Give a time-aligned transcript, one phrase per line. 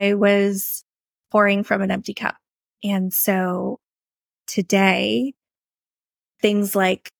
[0.00, 0.84] I was
[1.30, 2.36] pouring from an empty cup.
[2.82, 3.78] And so
[4.46, 5.34] today,
[6.40, 7.10] things like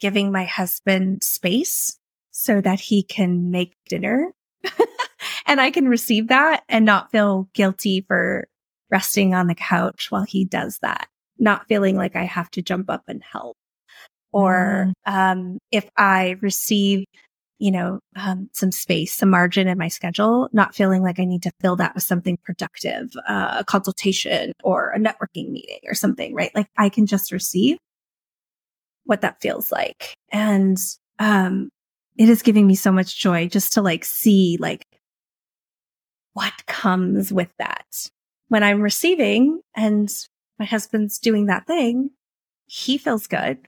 [0.00, 1.98] giving my husband space
[2.30, 4.32] so that he can make dinner
[5.46, 8.48] and I can receive that and not feel guilty for
[8.90, 11.08] resting on the couch while he does that,
[11.38, 13.56] not feeling like I have to jump up and help.
[14.32, 15.12] Or mm.
[15.12, 17.04] um, if I receive,
[17.58, 21.42] you know, um, some space, some margin in my schedule, not feeling like I need
[21.42, 26.34] to fill that with something productive, uh, a consultation or a networking meeting or something,
[26.34, 26.52] right?
[26.54, 27.78] Like I can just receive
[29.04, 30.14] what that feels like.
[30.30, 30.76] And
[31.18, 31.70] um,
[32.16, 34.84] it is giving me so much joy just to like see like
[36.34, 37.86] what comes with that.
[38.48, 40.08] When I'm receiving and
[40.58, 42.10] my husband's doing that thing,
[42.66, 43.58] he feels good.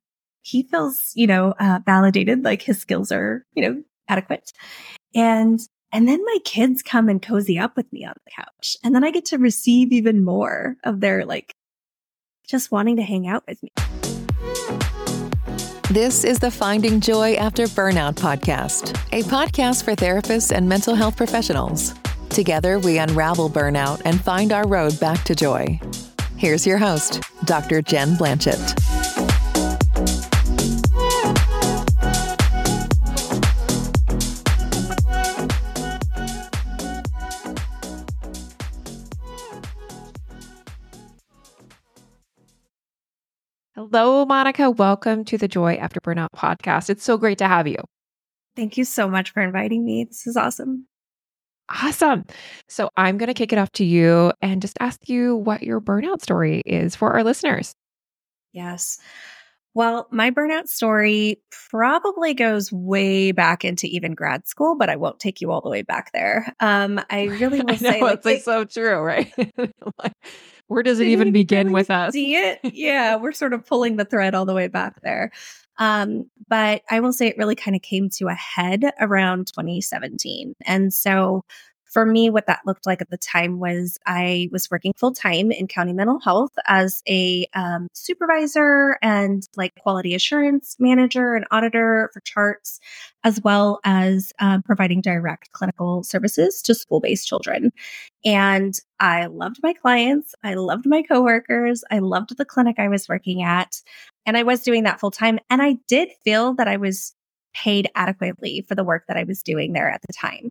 [0.50, 4.52] He feels, you know, uh, validated, like his skills are, you know, adequate.
[5.14, 5.60] And,
[5.92, 8.76] and then my kids come and cozy up with me on the couch.
[8.82, 11.52] And then I get to receive even more of their like
[12.48, 13.70] just wanting to hang out with me.
[15.88, 21.16] This is the Finding Joy After Burnout podcast, a podcast for therapists and mental health
[21.16, 21.94] professionals.
[22.28, 25.78] Together, we unravel burnout and find our road back to joy.
[26.36, 27.82] Here's your host, Dr.
[27.82, 28.89] Jen Blanchette.
[43.80, 44.70] Hello, Monica.
[44.70, 46.90] Welcome to the Joy After Burnout podcast.
[46.90, 47.78] It's so great to have you.
[48.54, 50.04] Thank you so much for inviting me.
[50.04, 50.86] This is awesome.
[51.70, 52.26] Awesome.
[52.68, 55.80] So I'm going to kick it off to you and just ask you what your
[55.80, 57.74] burnout story is for our listeners.
[58.52, 58.98] Yes.
[59.74, 61.40] Well, my burnout story
[61.70, 65.70] probably goes way back into even grad school, but I won't take you all the
[65.70, 66.54] way back there.
[66.58, 69.32] Um, I really will I know, say like, it's like so true, right?
[70.02, 70.12] like,
[70.66, 72.12] where does it even begin really with us?
[72.12, 72.60] See it?
[72.64, 75.30] Yeah, we're sort of pulling the thread all the way back there.
[75.78, 80.54] Um, but I will say it really kind of came to a head around 2017.
[80.66, 81.44] And so
[81.90, 85.50] for me, what that looked like at the time was I was working full time
[85.50, 92.10] in county mental health as a um, supervisor and like quality assurance manager and auditor
[92.12, 92.78] for charts,
[93.24, 97.72] as well as um, providing direct clinical services to school based children.
[98.24, 100.34] And I loved my clients.
[100.44, 101.82] I loved my coworkers.
[101.90, 103.82] I loved the clinic I was working at.
[104.26, 105.40] And I was doing that full time.
[105.50, 107.14] And I did feel that I was
[107.52, 110.50] paid adequately for the work that I was doing there at the time.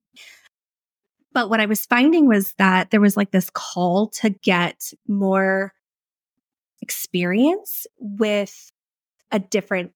[1.34, 5.74] But what I was finding was that there was like this call to get more
[6.82, 8.72] experience with
[9.32, 9.92] a different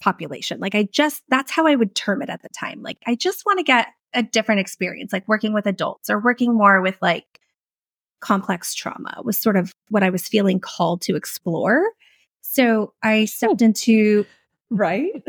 [0.00, 0.60] population.
[0.60, 2.82] Like I just, that's how I would term it at the time.
[2.82, 6.54] Like I just want to get a different experience, like working with adults or working
[6.54, 7.40] more with like
[8.20, 11.84] complex trauma was sort of what I was feeling called to explore.
[12.40, 14.24] So I stepped into,
[14.70, 15.12] right?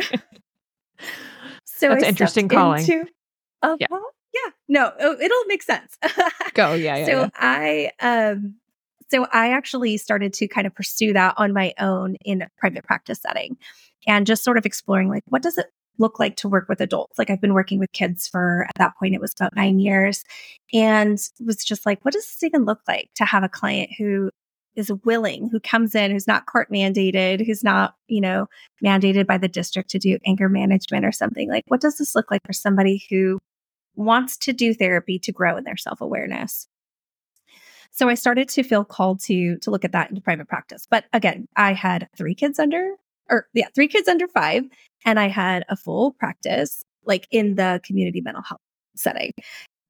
[1.66, 2.82] so that's I interesting calling.
[2.82, 3.06] Into,
[3.62, 3.88] uh, yeah.
[4.34, 5.98] Yeah, no, oh, it'll make sense.
[6.54, 7.06] Go, yeah, yeah.
[7.06, 7.30] So yeah.
[7.36, 8.56] I, um,
[9.10, 12.84] so I actually started to kind of pursue that on my own in a private
[12.84, 13.58] practice setting,
[14.08, 15.68] and just sort of exploring like what does it
[15.98, 17.18] look like to work with adults?
[17.18, 20.24] Like I've been working with kids for at that point it was about nine years,
[20.74, 24.30] and was just like, what does this even look like to have a client who
[24.76, 28.48] is willing, who comes in, who's not court mandated, who's not, you know,
[28.84, 31.50] mandated by the district to do anger management or something.
[31.50, 33.40] Like, what does this look like for somebody who
[33.96, 36.68] wants to do therapy to grow in their self awareness.
[37.92, 40.88] So I started to feel called to to look at that into private practice.
[40.90, 42.94] But again, I had three kids under
[43.30, 44.64] or yeah, three kids under 5
[45.06, 48.62] and I had a full practice like in the community mental health
[48.96, 49.32] setting.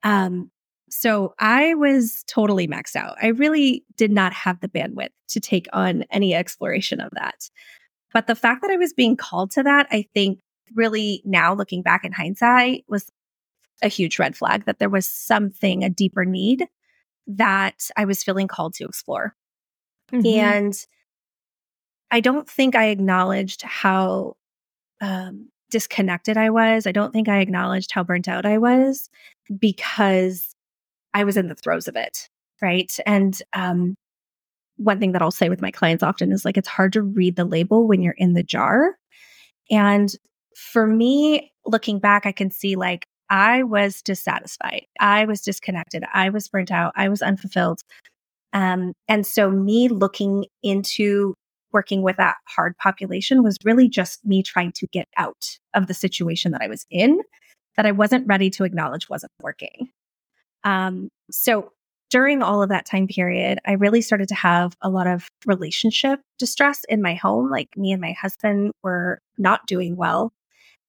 [0.04, 0.52] Um
[0.92, 3.16] so I was totally maxed out.
[3.22, 7.50] I really did not have the bandwidth to take on any exploration of that.
[8.12, 10.40] But the fact that I was being called to that, I think
[10.76, 13.12] really now looking back in hindsight was
[13.82, 16.68] a huge red flag that there was something, a deeper need
[17.28, 19.36] that I was feeling called to explore.
[20.12, 20.40] Mm-hmm.
[20.40, 20.86] And
[22.12, 24.36] I don't think I acknowledged how
[25.02, 26.88] um, disconnected I was.
[26.88, 29.10] I don't think I acknowledged how burnt out I was
[29.60, 30.56] because
[31.14, 32.30] I was in the throes of it.
[32.62, 32.92] Right.
[33.06, 33.96] And um,
[34.78, 37.36] one thing that I'll say with my clients often is like, it's hard to read
[37.36, 38.98] the label when you're in the jar.
[39.70, 40.14] And
[40.56, 44.86] for me, looking back, I can see like I was dissatisfied.
[45.00, 46.04] I was disconnected.
[46.14, 46.94] I was burnt out.
[46.96, 47.82] I was unfulfilled.
[48.54, 51.36] Um, and so me looking into
[51.72, 55.94] working with that hard population was really just me trying to get out of the
[55.94, 57.20] situation that I was in
[57.78, 59.90] that I wasn't ready to acknowledge wasn't working.
[60.64, 61.72] Um, so
[62.10, 66.20] during all of that time period, I really started to have a lot of relationship
[66.40, 67.50] distress in my home.
[67.52, 70.32] Like me and my husband were not doing well.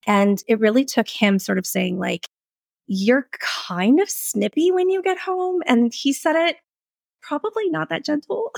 [0.06, 2.28] And it really took him sort of saying, like,
[2.86, 5.62] you're kind of snippy when you get home.
[5.66, 6.56] And he said it
[7.22, 8.52] probably not that gentle.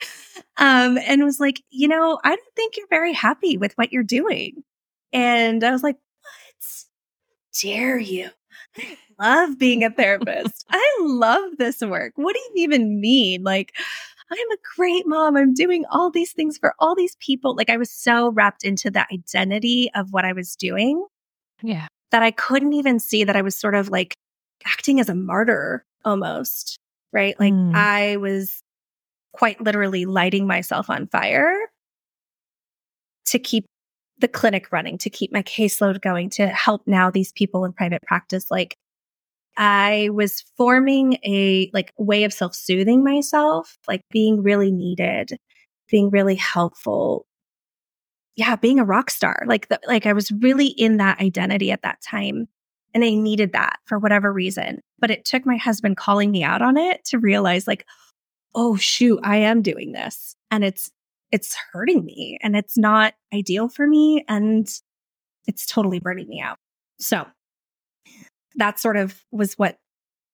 [0.56, 4.02] um, and was like, you know, I don't think you're very happy with what you're
[4.02, 4.62] doing.
[5.12, 6.68] And I was like, what?
[7.60, 8.30] Dare you?
[8.78, 10.64] I love being a therapist.
[10.70, 12.12] I love this work.
[12.16, 13.42] What do you even mean?
[13.42, 13.74] Like,
[14.32, 15.36] I'm a great mom.
[15.36, 17.54] I'm doing all these things for all these people.
[17.54, 21.06] Like, I was so wrapped into the identity of what I was doing.
[21.62, 21.86] Yeah.
[22.10, 24.14] That I couldn't even see that I was sort of like
[24.66, 26.78] acting as a martyr almost,
[27.12, 27.38] right?
[27.38, 27.74] Like, mm.
[27.74, 28.62] I was
[29.32, 31.56] quite literally lighting myself on fire
[33.26, 33.66] to keep
[34.18, 38.02] the clinic running, to keep my caseload going, to help now these people in private
[38.02, 38.50] practice.
[38.50, 38.76] Like
[39.56, 45.38] I was forming a like way of self-soothing myself, like being really needed,
[45.90, 47.26] being really helpful.
[48.36, 49.42] Yeah, being a rock star.
[49.46, 52.48] Like the, like I was really in that identity at that time.
[52.94, 54.80] And I needed that for whatever reason.
[54.98, 57.86] But it took my husband calling me out on it to realize like,
[58.54, 60.36] oh shoot, I am doing this.
[60.50, 60.90] And it's
[61.30, 64.68] it's hurting me and it's not ideal for me and
[65.46, 66.58] it's totally burning me out.
[66.98, 67.26] So
[68.56, 69.78] that sort of was what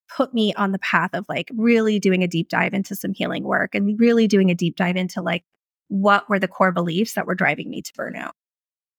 [0.08, 3.44] put me on the path of like really doing a deep dive into some healing
[3.44, 5.44] work and really doing a deep dive into like
[5.88, 8.30] what were the core beliefs that were driving me to burnout.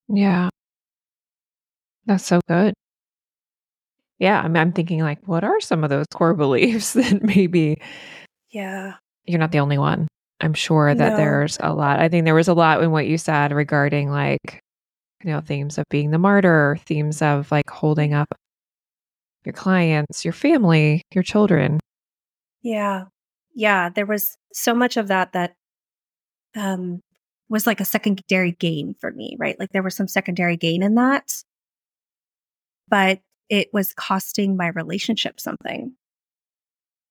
[0.07, 0.49] Yeah.
[2.05, 2.73] That's so good.
[4.19, 7.81] Yeah, I'm, I'm thinking like, what are some of those core beliefs that maybe?
[8.49, 8.95] Yeah,
[9.25, 10.07] you're not the only one.
[10.41, 11.17] I'm sure that no.
[11.17, 11.99] there's a lot.
[11.99, 14.61] I think there was a lot in what you said regarding like,
[15.23, 18.27] you know, themes of being the martyr, themes of like holding up
[19.45, 21.79] your clients, your family, your children.
[22.61, 23.05] Yeah.
[23.55, 23.89] Yeah.
[23.89, 25.55] There was so much of that that
[26.55, 27.01] um,
[27.49, 29.59] was like a secondary gain for me, right?
[29.59, 31.33] Like there was some secondary gain in that,
[32.87, 35.93] but it was costing my relationship something.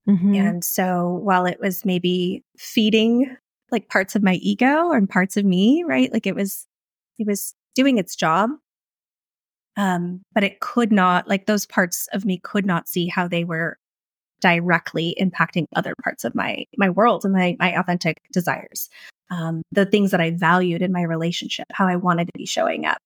[0.08, 0.34] Mm-hmm.
[0.34, 3.36] And so while it was maybe feeding
[3.70, 6.12] like parts of my ego and parts of me, right?
[6.12, 6.66] Like it was,
[7.18, 8.50] it was doing its job.
[9.78, 13.44] Um, but it could not, like those parts of me could not see how they
[13.44, 13.78] were
[14.40, 18.90] directly impacting other parts of my, my world and my, my authentic desires.
[19.30, 22.84] Um, the things that I valued in my relationship, how I wanted to be showing
[22.84, 22.98] up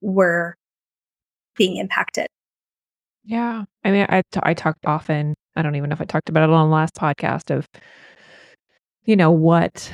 [0.00, 0.54] were
[1.56, 2.28] being impacted.
[3.24, 3.64] Yeah.
[3.84, 6.48] I mean, I, t- I talked often I don't even know if I talked about
[6.48, 7.66] it on the last podcast of,
[9.04, 9.92] you know, what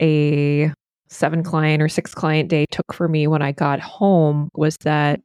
[0.00, 0.72] a
[1.08, 5.20] seven client or six client day took for me when I got home was that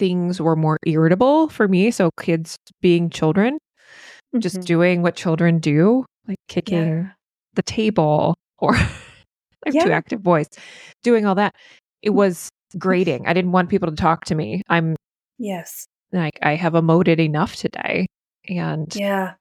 [0.00, 1.90] things were more irritable for me.
[1.90, 4.40] So, kids being children, mm-hmm.
[4.40, 7.10] just doing what children do, like kicking yeah.
[7.54, 8.74] the table or
[9.66, 9.84] I'm yeah.
[9.84, 10.48] too active voice,
[11.02, 11.54] doing all that.
[12.02, 12.48] It was
[12.78, 13.26] grating.
[13.26, 14.62] I didn't want people to talk to me.
[14.68, 14.96] I'm,
[15.38, 18.06] yes, like, I have emoted enough today.
[18.48, 19.34] And yeah.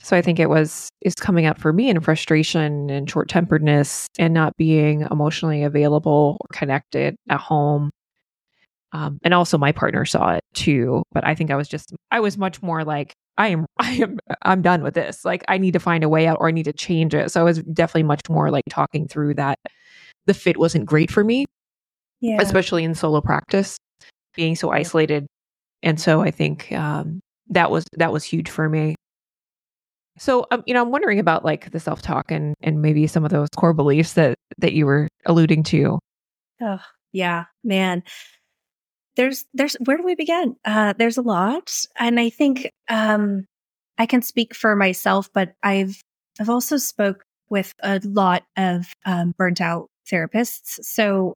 [0.00, 4.06] So I think it was is coming up for me in frustration and short temperedness
[4.18, 7.90] and not being emotionally available or connected at home.
[8.94, 11.02] Um, and also my partner saw it too.
[11.12, 14.18] But I think I was just I was much more like I am I am
[14.42, 15.24] I'm done with this.
[15.24, 17.30] Like I need to find a way out or I need to change it.
[17.30, 19.58] So I was definitely much more like talking through that
[20.26, 21.44] the fit wasn't great for me.
[22.20, 22.40] Yeah.
[22.40, 23.76] Especially in solo practice,
[24.34, 25.26] being so isolated.
[25.82, 27.20] And so I think um,
[27.50, 28.94] that was that was huge for me.
[30.16, 33.24] So, um, you know, I'm wondering about like the self talk and and maybe some
[33.24, 35.98] of those core beliefs that that you were alluding to.
[36.62, 36.80] Oh,
[37.12, 38.04] yeah, man.
[39.16, 40.56] There's there's where do we begin?
[40.64, 43.46] Uh, there's a lot, and I think um,
[43.98, 46.00] I can speak for myself, but I've
[46.40, 50.82] I've also spoke with a lot of um, burnt out therapists.
[50.82, 51.34] So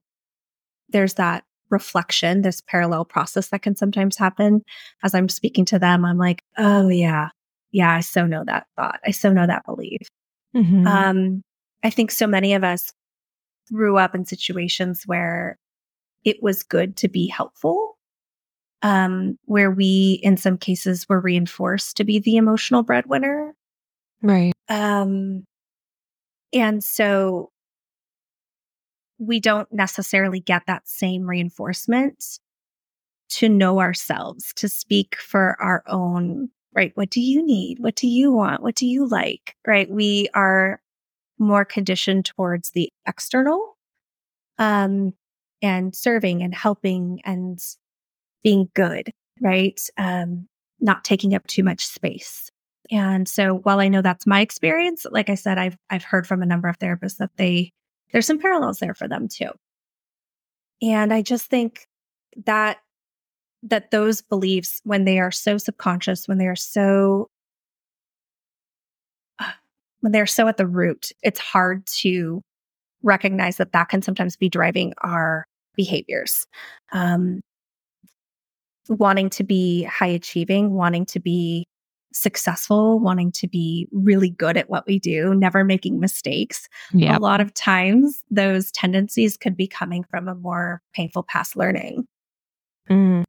[0.89, 4.61] there's that reflection, this parallel process that can sometimes happen
[5.03, 6.03] as I'm speaking to them.
[6.03, 7.29] I'm like, oh, yeah,
[7.71, 8.99] yeah, I so know that thought.
[9.05, 10.07] I so know that belief.
[10.55, 10.87] Mm-hmm.
[10.87, 11.41] Um,
[11.83, 12.91] I think so many of us
[13.71, 15.57] grew up in situations where
[16.23, 17.97] it was good to be helpful,
[18.81, 23.53] um, where we, in some cases, were reinforced to be the emotional breadwinner.
[24.21, 24.53] Right.
[24.67, 25.45] Um,
[26.53, 27.51] and so
[29.17, 32.39] we don't necessarily get that same reinforcement
[33.29, 36.91] to know ourselves, to speak for our own, right?
[36.95, 37.79] What do you need?
[37.79, 38.63] What do you want?
[38.63, 39.55] What do you like?
[39.67, 39.89] Right?
[39.89, 40.81] We are
[41.37, 43.77] more conditioned towards the external,
[44.57, 45.13] um,
[45.61, 47.59] and serving and helping and
[48.43, 49.11] being good,
[49.41, 49.79] right?
[49.97, 50.47] Um,
[50.79, 52.49] not taking up too much space.
[52.91, 56.41] And so while I know that's my experience, like I said, I've I've heard from
[56.41, 57.71] a number of therapists that they
[58.11, 59.51] there's some parallels there for them too.
[60.81, 61.87] And I just think
[62.45, 62.77] that
[63.63, 67.29] that those beliefs when they are so subconscious, when they are so
[69.99, 72.41] when they're so at the root, it's hard to
[73.03, 75.45] recognize that that can sometimes be driving our
[75.79, 76.45] behaviors.
[76.91, 77.39] Um,
[78.89, 81.63] wanting to be high achieving, wanting to be
[82.11, 86.67] successful, wanting to be really good at what we do, never making mistakes.
[86.91, 87.17] Yep.
[87.17, 92.05] A lot of times, those tendencies could be coming from a more painful past learning.
[92.89, 93.23] Mm.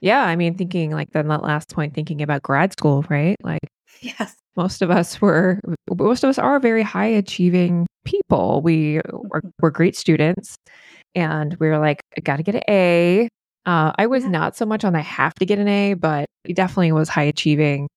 [0.00, 0.22] Yeah.
[0.22, 3.34] I mean, thinking like then that last point, thinking about grad school, right?
[3.42, 3.66] Like,
[4.00, 4.36] yes.
[4.54, 5.60] Most of us were,
[5.96, 8.60] most of us are very high achieving people.
[8.60, 9.48] We were, mm-hmm.
[9.60, 10.56] were great students
[11.14, 13.28] and we were like, I got to get an A.
[13.66, 14.30] Uh, I was yeah.
[14.30, 17.24] not so much on the have to get an A, but he definitely was high
[17.24, 17.88] achieving.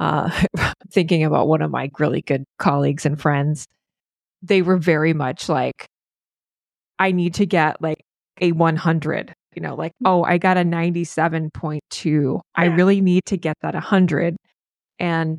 [0.00, 0.30] Uh,
[0.90, 3.66] thinking about one of my really good colleagues and friends,
[4.42, 5.86] they were very much like,
[6.98, 8.00] I need to get like
[8.40, 10.06] a 100, you know, like, mm.
[10.06, 12.34] oh, I got a 97.2.
[12.34, 12.40] Yeah.
[12.54, 14.36] I really need to get that 100.
[14.98, 15.38] And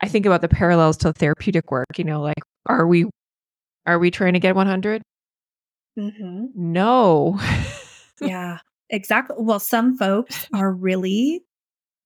[0.00, 3.06] I think about the parallels to therapeutic work, you know, like, are we,
[3.86, 5.02] are we trying to get 100?
[5.98, 6.46] Mm-hmm.
[6.54, 7.40] No.
[8.20, 8.58] yeah.
[8.90, 9.36] Exactly.
[9.38, 11.42] Well, some folks are really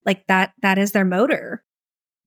[0.04, 1.62] like that, that is their motor,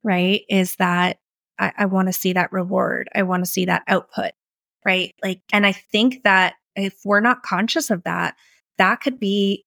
[0.03, 0.41] right?
[0.49, 1.17] Is that
[1.59, 3.09] I, I want to see that reward.
[3.13, 4.31] I want to see that output,
[4.85, 5.13] right?
[5.23, 8.35] Like, and I think that if we're not conscious of that,
[8.77, 9.65] that could be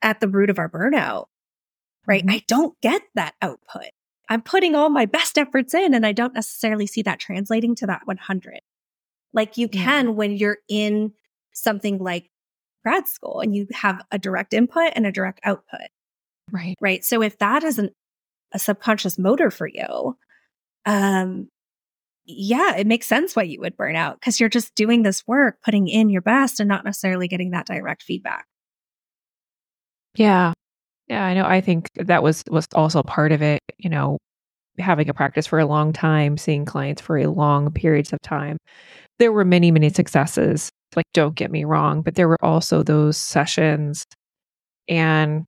[0.00, 1.26] at the root of our burnout,
[2.06, 2.22] right?
[2.22, 2.34] Mm-hmm.
[2.34, 3.90] I don't get that output.
[4.28, 7.86] I'm putting all my best efforts in and I don't necessarily see that translating to
[7.86, 8.60] that 100.
[9.32, 11.12] Like you can when you're in
[11.52, 12.30] something like
[12.84, 15.88] grad school and you have a direct input and a direct output.
[16.50, 16.76] Right.
[16.80, 17.04] Right.
[17.04, 17.92] So if that isn't
[18.52, 20.16] a subconscious motor for you,
[20.84, 21.48] um,
[22.24, 25.58] yeah, it makes sense why you would burn out because you're just doing this work,
[25.64, 28.46] putting in your best and not necessarily getting that direct feedback.
[30.14, 30.52] Yeah.
[31.08, 31.44] Yeah, I know.
[31.44, 34.18] I think that was was also part of it, you know,
[34.78, 38.58] having a practice for a long time, seeing clients for a long periods of time.
[39.18, 43.16] There were many, many successes like, don't get me wrong, but there were also those
[43.16, 44.04] sessions
[44.88, 45.44] and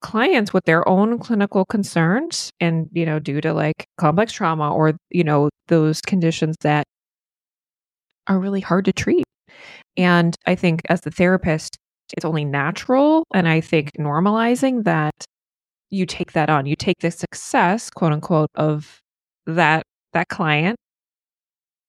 [0.00, 4.94] clients with their own clinical concerns and, you know, due to like complex trauma or,
[5.10, 6.84] you know, those conditions that
[8.26, 9.24] are really hard to treat.
[9.96, 11.76] And I think as the therapist,
[12.16, 13.24] it's only natural.
[13.34, 15.14] And I think normalizing that
[15.90, 19.00] you take that on, you take the success, quote unquote, of
[19.46, 20.76] that that client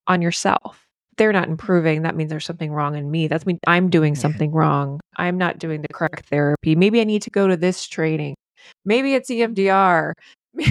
[0.08, 0.86] on yourself
[1.22, 3.28] they're not improving, that means there's something wrong in me.
[3.28, 5.00] That's mean I'm doing something wrong.
[5.18, 6.76] I'm not doing the correct therapy.
[6.76, 8.34] Maybe I need to go to this training.
[8.86, 10.14] Maybe it's EMDR.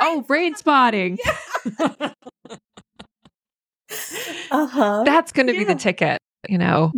[0.00, 1.18] oh, brain spotting.
[4.50, 5.04] uh-huh.
[5.06, 5.60] That's going to yeah.
[5.60, 6.92] be the ticket, you know.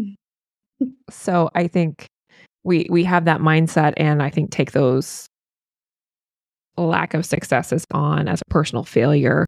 [1.11, 2.07] so I think
[2.65, 5.27] we we have that mindset and I think take those
[6.79, 9.45] lack of successes on as a personal failure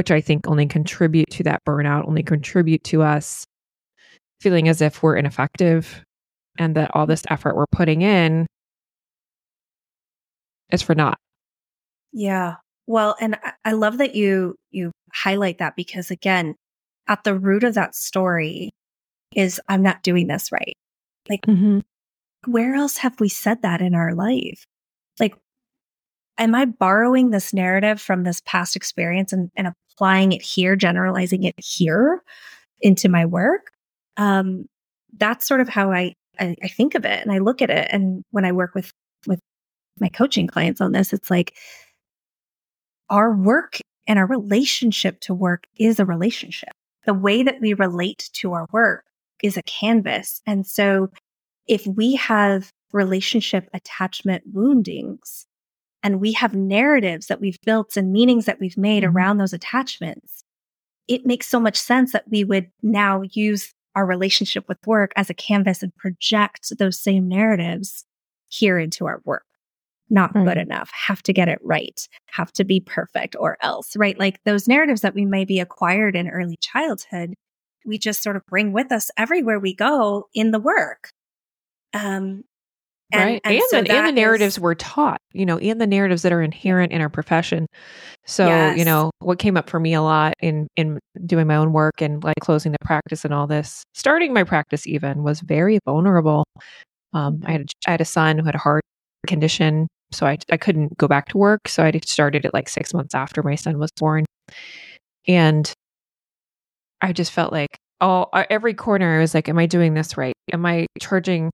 [0.00, 3.44] which I think only contribute to that burnout, only contribute to us
[4.40, 6.02] feeling as if we're ineffective
[6.58, 8.46] and that all this effort we're putting in
[10.72, 11.18] is for naught.
[12.14, 12.54] Yeah.
[12.86, 16.54] Well, and I love that you you highlight that because again,
[17.06, 18.70] at the root of that story
[19.36, 20.78] is I'm not doing this right.
[21.28, 21.80] Like mm-hmm.
[22.50, 24.64] where else have we said that in our life?
[26.40, 31.44] Am I borrowing this narrative from this past experience and, and applying it here, generalizing
[31.44, 32.22] it here
[32.80, 33.70] into my work?
[34.16, 34.64] Um,
[35.16, 37.88] that's sort of how I, I, I think of it and I look at it.
[37.92, 38.92] And when I work with
[39.26, 39.40] with
[40.00, 41.54] my coaching clients on this, it's like
[43.10, 46.70] our work and our relationship to work is a relationship.
[47.04, 49.04] The way that we relate to our work
[49.42, 50.40] is a canvas.
[50.46, 51.10] And so
[51.66, 55.46] if we have relationship attachment woundings,
[56.02, 59.16] and we have narratives that we've built and meanings that we've made mm-hmm.
[59.16, 60.44] around those attachments,
[61.08, 65.28] it makes so much sense that we would now use our relationship with work as
[65.28, 68.04] a canvas and project those same narratives
[68.48, 69.44] here into our work.
[70.12, 74.18] Not good enough, have to get it right, have to be perfect or else, right?
[74.18, 77.34] Like those narratives that we may be acquired in early childhood,
[77.86, 81.10] we just sort of bring with us everywhere we go in the work.
[81.94, 82.44] Um,
[83.12, 83.40] and, right.
[83.44, 86.22] And, and, so the, and the narratives is, we're taught, you know, and the narratives
[86.22, 87.66] that are inherent in our profession.
[88.26, 88.78] So, yes.
[88.78, 92.00] you know, what came up for me a lot in in doing my own work
[92.00, 96.44] and like closing the practice and all this, starting my practice even was very vulnerable.
[97.12, 98.82] Um, I had a, I had a son who had a heart
[99.26, 101.68] condition So I, I couldn't go back to work.
[101.68, 104.24] So I started it like six months after my son was born.
[105.28, 105.72] And
[107.00, 110.34] I just felt like, oh, every corner I was like, am I doing this right?
[110.52, 111.50] Am I charging?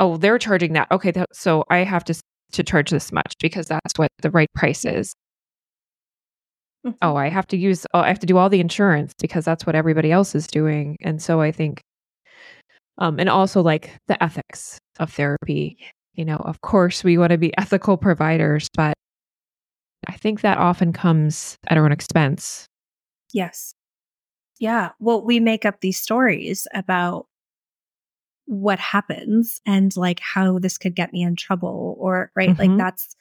[0.00, 0.90] Oh, they're charging that.
[0.90, 1.12] Okay.
[1.12, 2.20] That, so I have to,
[2.52, 5.14] to charge this much because that's what the right price is.
[6.84, 6.96] Mm-hmm.
[7.02, 9.66] Oh, I have to use, oh, I have to do all the insurance because that's
[9.66, 10.96] what everybody else is doing.
[11.02, 11.82] And so I think,
[12.98, 15.78] um, and also like the ethics of therapy.
[16.14, 18.94] You know, of course, we want to be ethical providers, but
[20.08, 22.66] I think that often comes at our own expense.
[23.32, 23.74] Yes.
[24.58, 24.90] Yeah.
[24.98, 27.26] Well, we make up these stories about
[28.50, 32.48] what happens and like how this could get me in trouble or, right?
[32.50, 32.60] Mm-hmm.
[32.60, 33.14] Like that's,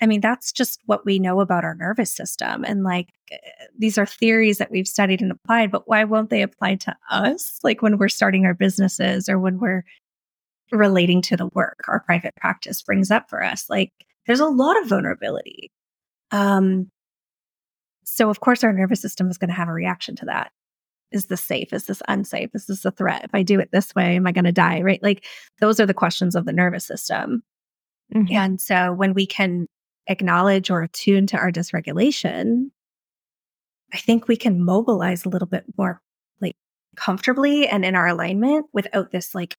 [0.00, 2.64] I mean, that's just what we know about our nervous system.
[2.64, 3.38] And like eh,
[3.76, 7.58] these are theories that we've studied and applied, but why won't they apply to us?
[7.64, 9.82] Like when we're starting our businesses or when we're
[10.70, 13.66] relating to the work our private practice brings up for us.
[13.68, 13.90] Like
[14.28, 15.72] there's a lot of vulnerability.
[16.30, 16.88] Um,
[18.04, 20.52] so of course our nervous system is going to have a reaction to that.
[21.12, 21.72] Is this safe?
[21.72, 22.50] Is this unsafe?
[22.54, 23.24] Is this a threat?
[23.24, 24.82] If I do it this way, am I going to die?
[24.82, 25.02] Right?
[25.02, 25.24] Like
[25.60, 27.42] those are the questions of the nervous system.
[28.14, 28.34] Mm-hmm.
[28.34, 29.66] And so when we can
[30.08, 32.70] acknowledge or attune to our dysregulation,
[33.92, 36.00] I think we can mobilize a little bit more
[36.40, 36.56] like
[36.96, 39.56] comfortably and in our alignment without this like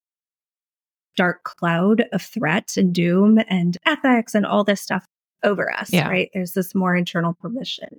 [1.15, 5.05] dark cloud of threat and doom and ethics and all this stuff
[5.43, 6.07] over us, yeah.
[6.07, 6.29] right?
[6.33, 7.89] There's this more internal permission.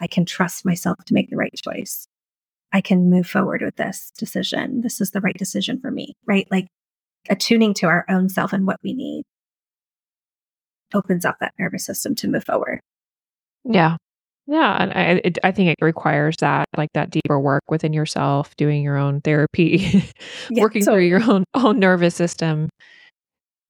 [0.00, 2.06] I can trust myself to make the right choice.
[2.72, 4.80] I can move forward with this decision.
[4.82, 6.46] This is the right decision for me, right?
[6.50, 6.68] Like
[7.28, 9.24] attuning to our own self and what we need
[10.94, 12.80] opens up that nervous system to move forward.
[13.64, 13.96] Yeah.
[14.46, 18.56] Yeah, and I it, I think it requires that like that deeper work within yourself,
[18.56, 20.02] doing your own therapy,
[20.50, 22.68] yeah, working so, through your own own nervous system.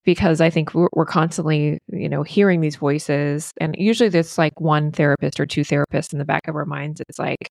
[0.07, 4.59] Because I think we're, we're constantly, you know, hearing these voices, and usually there's like
[4.59, 7.03] one therapist or two therapists in the back of our minds.
[7.07, 7.51] It's like,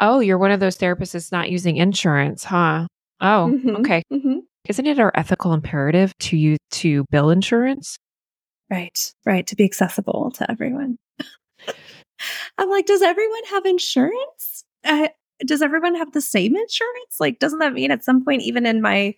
[0.00, 2.86] oh, you're one of those therapists that's not using insurance, huh?
[3.20, 4.02] Oh, mm-hmm, okay.
[4.12, 4.38] Mm-hmm.
[4.68, 7.98] Isn't it our ethical imperative to you to bill insurance?
[8.70, 10.96] Right, right, to be accessible to everyone.
[12.58, 14.64] I'm like, does everyone have insurance?
[14.84, 15.08] Uh,
[15.44, 17.16] does everyone have the same insurance?
[17.18, 19.14] Like, doesn't that mean at some point, even in my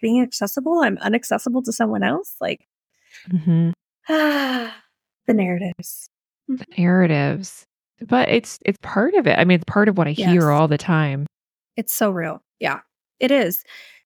[0.00, 2.34] being accessible, I'm unaccessible to someone else?
[2.40, 2.66] Like,
[3.28, 3.70] mm-hmm.
[5.26, 6.08] the narratives.
[6.48, 7.66] The narratives.
[8.00, 9.38] But it's it's part of it.
[9.38, 10.30] I mean, it's part of what I yes.
[10.30, 11.26] hear all the time.
[11.76, 12.42] It's so real.
[12.60, 12.80] Yeah,
[13.20, 13.64] it is.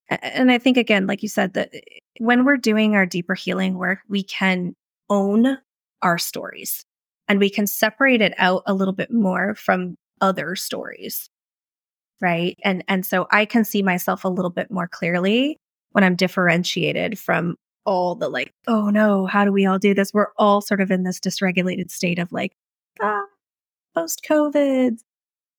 [0.09, 1.70] And I think again, like you said, that
[2.18, 4.74] when we're doing our deeper healing work, we can
[5.09, 5.59] own
[6.02, 6.85] our stories
[7.28, 11.28] and we can separate it out a little bit more from other stories.
[12.20, 12.59] Right.
[12.62, 15.57] And, and so I can see myself a little bit more clearly
[15.90, 20.12] when I'm differentiated from all the like, oh no, how do we all do this?
[20.12, 22.52] We're all sort of in this dysregulated state of like,
[23.00, 23.24] ah,
[23.94, 24.98] post COVID,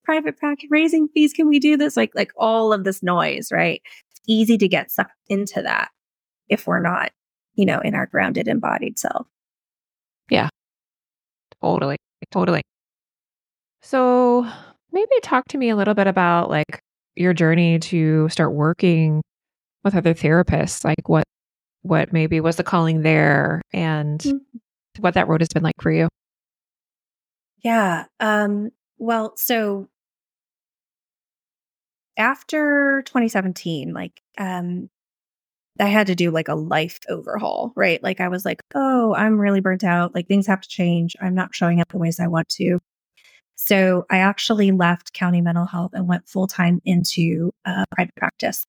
[0.04, 1.34] private practice, raising fees.
[1.34, 1.98] Can we do this?
[1.98, 3.82] Like, like all of this noise, right?
[4.12, 5.90] It's easy to get sucked into that
[6.50, 7.12] if we're not,
[7.56, 9.28] you know, in our grounded embodied self.
[10.30, 10.50] Yeah.
[11.62, 11.98] Totally.
[12.32, 12.62] Totally.
[13.82, 14.48] So
[14.92, 16.80] maybe talk to me a little bit about like
[17.16, 19.22] your journey to start working
[19.84, 20.84] with other therapists.
[20.84, 21.26] Like what
[21.82, 25.02] what maybe was the calling there and mm-hmm.
[25.02, 26.08] what that road has been like for you.
[27.64, 28.06] Yeah.
[28.20, 29.90] Um well, so
[32.18, 34.90] after 2017, like um
[35.80, 38.02] I had to do like a life overhaul, right?
[38.04, 40.14] Like I was like, oh, I'm really burnt out.
[40.16, 41.16] Like things have to change.
[41.22, 42.80] I'm not showing up the ways I want to.
[43.56, 48.66] So I actually left county mental health and went full time into uh, private practice.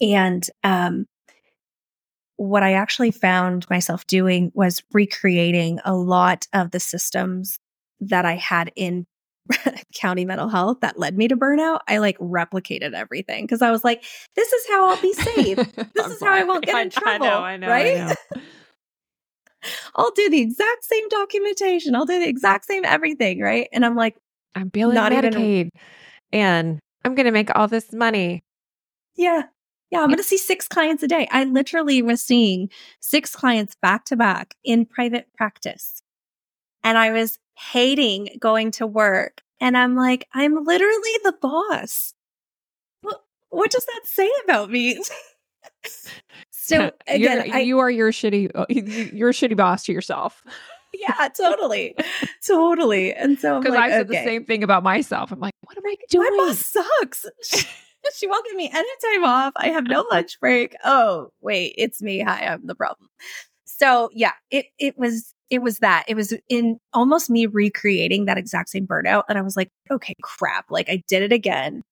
[0.00, 1.06] And um,
[2.36, 7.58] what I actually found myself doing was recreating a lot of the systems
[8.00, 9.06] that I had in
[9.94, 13.84] county mental health that led me to burnout, I like replicated everything because I was
[13.84, 14.04] like,
[14.36, 15.58] this is how I'll be safe.
[15.94, 17.26] This is how I won't get in trouble.
[17.26, 17.96] I know, I know, right?
[17.96, 18.42] I know.
[19.96, 21.94] I'll do the exact same documentation.
[21.94, 23.68] I'll do the exact same everything, right?
[23.72, 24.16] And I'm like,
[24.54, 25.70] I'm billing not Medicaid even...
[26.32, 28.42] and I'm going to make all this money.
[29.16, 29.44] Yeah.
[29.90, 31.28] Yeah, I'm going to see six clients a day.
[31.30, 32.68] I literally was seeing
[33.00, 36.02] six clients back to back in private practice.
[36.82, 39.42] And I was hating going to work.
[39.60, 42.14] And I'm like, I'm literally the boss.
[43.02, 45.02] What, what does that say about me?
[46.50, 50.42] so again, I, you are your shitty, uh, your shitty boss to yourself.
[50.92, 51.94] yeah, totally,
[52.46, 53.14] totally.
[53.14, 54.18] And so because like, I said okay.
[54.18, 55.32] the same thing about myself.
[55.32, 56.36] I'm like, what am I doing?
[56.36, 57.26] My boss sucks.
[58.16, 59.52] she won't give me any time off.
[59.56, 60.74] I have no lunch break.
[60.84, 62.20] Oh, wait, it's me.
[62.20, 63.08] Hi, I'm the problem.
[63.64, 66.04] So yeah, it it was it was that.
[66.08, 69.24] It was in almost me recreating that exact same burnout.
[69.28, 70.70] And I was like, okay, crap.
[70.70, 71.82] Like I did it again.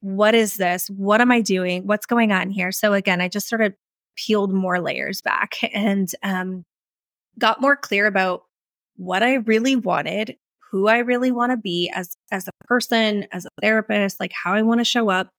[0.00, 0.88] What is this?
[0.88, 1.86] What am I doing?
[1.86, 2.72] What's going on here?
[2.72, 3.74] So again, I just sort of
[4.16, 6.64] peeled more layers back and um,
[7.38, 8.44] got more clear about
[8.96, 10.36] what I really wanted,
[10.70, 14.52] who I really want to be as as a person, as a therapist, like how
[14.52, 15.30] I want to show up,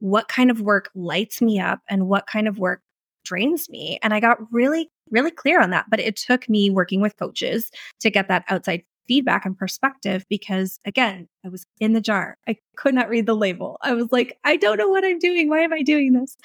[0.00, 2.82] what kind of work lights me up and what kind of work
[3.24, 3.98] drains me.
[4.02, 7.70] And I got really really clear on that, but it took me working with coaches
[8.00, 12.38] to get that outside feedback and perspective because again, I was in the jar.
[12.48, 13.76] I could not read the label.
[13.82, 15.48] I was like, I don't know what I'm doing.
[15.48, 16.36] Why am I doing this?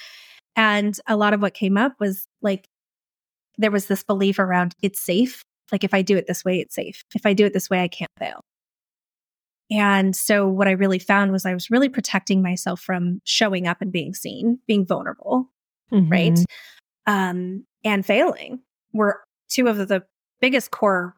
[0.55, 2.67] And a lot of what came up was like
[3.57, 5.43] there was this belief around it's safe.
[5.71, 7.03] Like if I do it this way, it's safe.
[7.13, 8.41] If I do it this way, I can't fail.
[9.71, 13.81] And so what I really found was I was really protecting myself from showing up
[13.81, 15.49] and being seen, being vulnerable,
[15.91, 16.11] mm-hmm.
[16.11, 16.39] right?
[17.07, 18.61] Um, and failing
[18.93, 20.03] were two of the
[20.41, 21.15] biggest core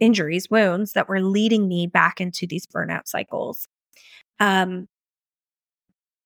[0.00, 3.68] injuries, wounds that were leading me back into these burnout cycles.
[4.40, 4.88] Um,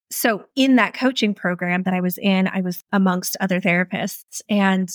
[0.09, 4.89] so in that coaching program that I was in, I was amongst other therapists and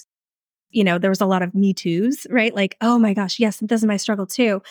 [0.72, 2.54] you know, there was a lot of me too's, right?
[2.54, 4.62] Like, oh my gosh, yes, this is my struggle too.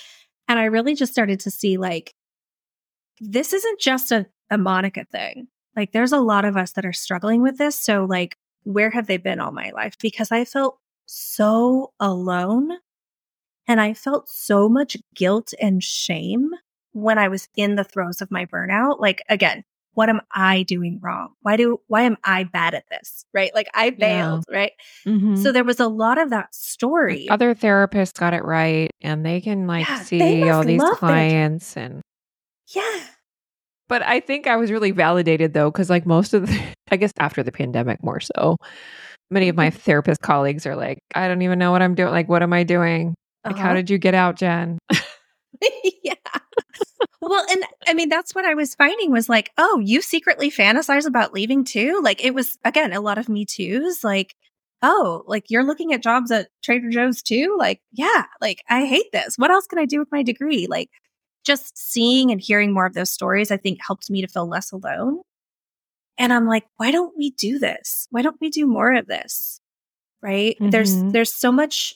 [0.48, 2.14] And I really just started to see like,
[3.20, 5.48] this isn't just a, a Monica thing.
[5.76, 7.80] Like, there's a lot of us that are struggling with this.
[7.80, 9.98] So, like, where have they been all my life?
[10.00, 12.72] Because I felt so alone
[13.68, 16.52] and I felt so much guilt and shame
[16.94, 19.00] when I was in the throes of my burnout.
[19.00, 21.34] Like, again, what am I doing wrong?
[21.42, 23.26] Why do, why am I bad at this?
[23.34, 23.54] Right.
[23.54, 24.46] Like I failed.
[24.50, 24.58] Yeah.
[24.58, 24.72] Right.
[25.06, 25.36] Mm-hmm.
[25.36, 27.28] So there was a lot of that story.
[27.30, 31.76] Like other therapists got it right and they can like yeah, see all these clients
[31.76, 31.82] it.
[31.82, 32.02] and
[32.68, 33.00] yeah.
[33.92, 37.12] But I think I was really validated though, because like most of the, I guess
[37.20, 38.56] after the pandemic more so,
[39.30, 39.80] many of my mm-hmm.
[39.80, 42.12] therapist colleagues are like, I don't even know what I'm doing.
[42.12, 43.16] Like, what am I doing?
[43.44, 43.64] Like, uh-huh.
[43.64, 44.80] how did you get out, Jen?
[46.04, 46.14] yeah
[47.22, 51.06] well, and I mean, that's what I was finding was like, oh, you secretly fantasize
[51.06, 52.00] about leaving too?
[52.04, 54.04] Like, it was, again, a lot of me too's.
[54.04, 54.36] Like,
[54.82, 57.56] oh, like you're looking at jobs at Trader Joe's too?
[57.60, 59.36] Like, yeah, like I hate this.
[59.38, 60.68] What else can I do with my degree?
[60.68, 60.90] Like,
[61.44, 64.72] just seeing and hearing more of those stories, I think helped me to feel less
[64.72, 65.22] alone.
[66.18, 68.08] And I'm like, why don't we do this?
[68.12, 69.60] Why don't we do more of this?
[70.22, 70.56] Right?
[70.56, 70.70] Mm-hmm.
[70.70, 71.96] There's, there's so much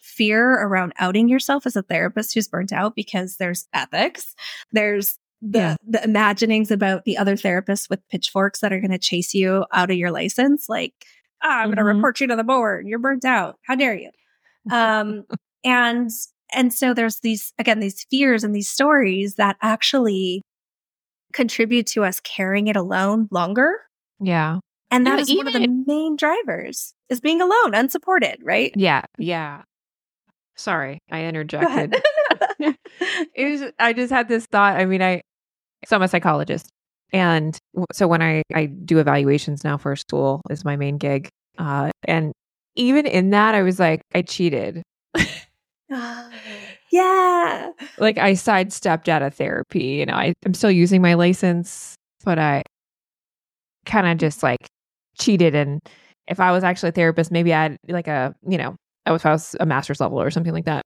[0.00, 4.34] fear around outing yourself as a therapist who's burnt out because there's ethics.
[4.72, 5.76] There's the, yeah.
[5.86, 9.90] the imaginings about the other therapists with pitchforks that are going to chase you out
[9.90, 10.68] of your license.
[10.68, 10.94] Like,
[11.42, 11.74] oh, I'm mm-hmm.
[11.74, 12.86] going to report you to the board.
[12.86, 13.58] You're burnt out.
[13.62, 14.10] How dare you?
[14.70, 15.24] Um,
[15.64, 16.10] and,
[16.52, 20.42] and so there's these, again, these fears and these stories that actually
[21.32, 23.80] contribute to us carrying it alone longer.
[24.20, 24.58] Yeah.
[24.90, 28.72] And that is one of the main drivers is being alone, unsupported, right?
[28.74, 29.02] Yeah.
[29.18, 29.62] Yeah.
[30.56, 32.02] Sorry, I interjected.
[33.34, 34.76] it was I just had this thought.
[34.76, 35.22] I mean, I
[35.86, 36.68] so I'm a psychologist.
[37.12, 37.56] And
[37.92, 41.28] so when I I do evaluations now for school is my main gig.
[41.58, 42.32] Uh and
[42.74, 44.82] even in that I was like I cheated.
[46.92, 47.70] yeah.
[47.98, 50.14] Like I sidestepped out of therapy, you know.
[50.14, 52.62] I I'm still using my license, but I
[53.86, 54.66] kind of just like
[55.18, 55.80] cheated and
[56.28, 59.56] if I was actually a therapist, maybe I'd like a, you know, if I was
[59.60, 60.82] a master's level or something like that.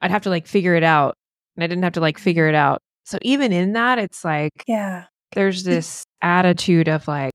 [0.00, 1.14] I'd have to like figure it out.
[1.56, 2.80] And I didn't have to like figure it out.
[3.04, 7.32] So even in that, it's like, yeah, there's this attitude of like,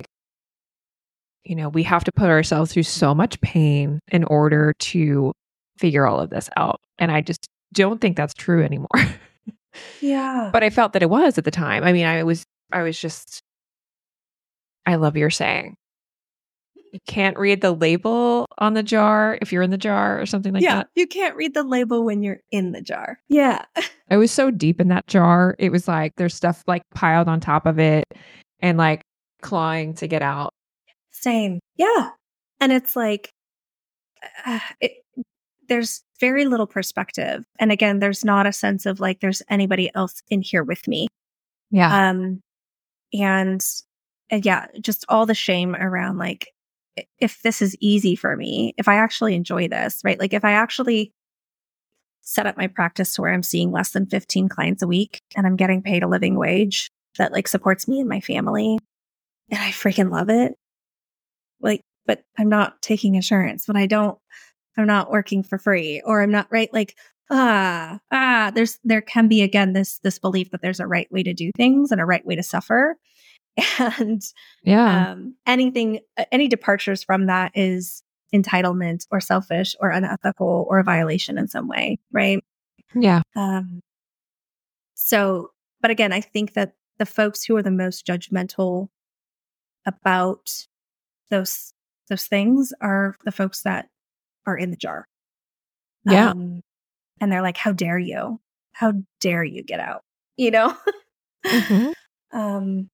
[1.43, 5.33] you know, we have to put ourselves through so much pain in order to
[5.81, 6.79] figure all of this out.
[6.97, 8.89] And I just don't think that's true anymore.
[10.01, 10.49] yeah.
[10.53, 11.83] But I felt that it was at the time.
[11.83, 13.41] I mean, I was, I was just,
[14.85, 15.75] I love your saying
[16.91, 20.53] you can't read the label on the jar if you're in the jar or something
[20.53, 20.89] like yeah, that.
[20.95, 23.19] You can't read the label when you're in the jar.
[23.29, 23.63] Yeah.
[24.09, 25.55] I was so deep in that jar.
[25.57, 28.05] It was like there's stuff like piled on top of it
[28.59, 29.01] and like
[29.41, 30.53] clawing to get out.
[31.11, 31.59] Same.
[31.77, 32.09] Yeah.
[32.59, 33.31] And it's like,
[34.45, 35.00] uh, it,
[35.71, 37.45] there's very little perspective.
[37.57, 41.07] And again, there's not a sense of like there's anybody else in here with me.
[41.69, 42.09] Yeah.
[42.09, 42.41] Um,
[43.13, 43.65] and,
[44.29, 46.49] and yeah, just all the shame around like
[47.19, 50.19] if this is easy for me, if I actually enjoy this, right?
[50.19, 51.13] Like if I actually
[52.21, 55.47] set up my practice to where I'm seeing less than 15 clients a week and
[55.47, 58.77] I'm getting paid a living wage that like supports me and my family
[59.49, 60.53] and I freaking love it.
[61.61, 64.17] Like, but I'm not taking insurance, but I don't,
[64.77, 66.71] I'm not working for free or I'm not right.
[66.73, 66.97] Like,
[67.29, 71.23] ah, ah, there's, there can be again, this, this belief that there's a right way
[71.23, 72.97] to do things and a right way to suffer.
[73.79, 74.21] and
[74.63, 75.99] yeah um, anything
[76.31, 78.01] any departures from that is
[78.33, 82.43] entitlement or selfish or unethical or a violation in some way, right?
[82.95, 83.21] Yeah.
[83.35, 83.81] Um,
[84.95, 88.89] so, but again, I think that the folks who are the most judgmental
[89.85, 90.49] about
[91.29, 91.73] those
[92.09, 93.89] those things are the folks that
[94.45, 95.07] are in the jar.
[96.05, 96.29] Yeah.
[96.31, 96.61] Um,
[97.19, 98.39] and they're like, "How dare you?
[98.73, 100.01] How dare you get out?"
[100.37, 100.77] You know.
[101.45, 101.93] Mhm.
[102.33, 102.89] um,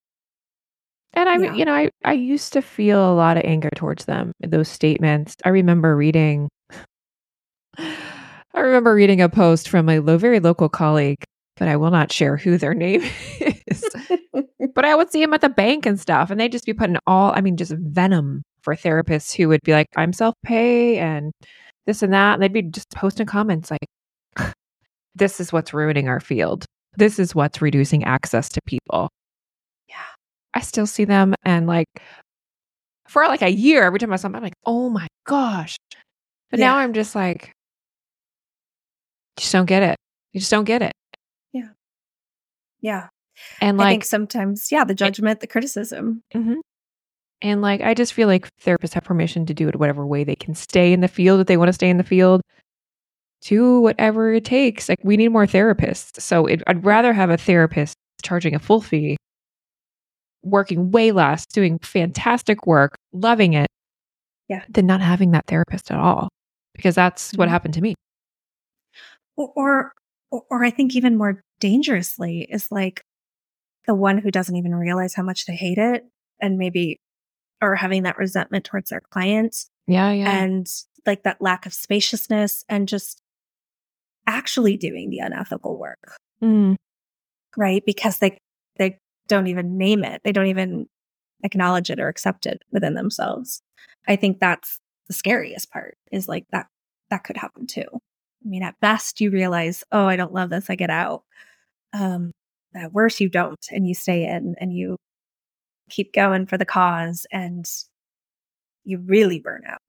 [1.13, 1.53] And I, Yeah.
[1.53, 5.35] you know, I, I used to feel a lot of anger towards them, those statements.
[5.45, 6.49] I remember reading,
[7.77, 11.23] I remember reading a post from a lo- very local colleague,
[11.57, 13.03] but I will not share who their name
[13.67, 13.83] is.
[14.75, 16.97] but I would see them at the bank and stuff, and they'd just be putting
[17.07, 21.31] all, I mean, just venom for therapists who would be like, I'm self pay and
[21.85, 22.33] this and that.
[22.33, 24.51] And they'd be just posting comments like,
[25.15, 26.65] this is what's ruining our field.
[26.97, 29.07] This is what's reducing access to people.
[29.87, 29.95] Yeah.
[30.53, 31.87] I still see them and like
[33.07, 35.77] for like a year, every time I saw them, I'm like, oh my gosh.
[36.51, 37.53] But now I'm just like,
[39.37, 39.95] just don't get it.
[40.33, 40.91] You just don't get it.
[41.53, 41.69] yeah.
[42.81, 43.07] Yeah.
[43.61, 46.21] And I think sometimes, yeah, the judgment, the criticism.
[46.35, 46.57] Mhm.
[47.41, 50.35] And like, I just feel like therapists have permission to do it whatever way they
[50.35, 52.41] can stay in the field if they want to stay in the field.
[53.41, 54.89] Do whatever it takes.
[54.89, 56.19] Like, we need more therapists.
[56.21, 59.17] So it, I'd rather have a therapist charging a full fee,
[60.41, 63.67] working way less, doing fantastic work, loving it,
[64.47, 64.63] Yeah.
[64.69, 66.29] than not having that therapist at all.
[66.73, 67.51] Because that's what Mhm.
[67.51, 67.93] happened to me.
[69.35, 69.93] Or,
[70.31, 73.01] or, or I think even more dangerously is like
[73.85, 76.05] the one who doesn't even realize how much they hate it
[76.41, 76.99] and maybe
[77.61, 80.29] are having that resentment towards their clients Yeah, yeah.
[80.43, 80.67] and
[81.05, 83.21] like that lack of spaciousness and just
[84.27, 86.75] actually doing the unethical work, Mm,
[87.55, 87.81] right?
[87.85, 88.37] Because they,
[88.77, 90.21] they don't even name it.
[90.23, 90.87] They don't even
[91.43, 93.61] acknowledge it or accept it within themselves.
[94.07, 96.67] I think that's the scariest part is like that,
[97.09, 97.85] that could happen too.
[97.93, 100.69] I mean, at best you realize, oh, I don't love this.
[100.69, 101.23] I get out.
[101.93, 102.31] Um,
[102.75, 104.97] at worst you don't and you stay in and you
[105.89, 107.65] keep going for the cause and
[108.83, 109.81] you really burn out.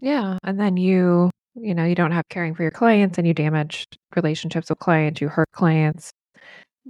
[0.00, 0.38] yeah.
[0.42, 3.86] And then you, you know, you don't have caring for your clients and you damage
[4.14, 6.10] relationships with clients, you hurt clients.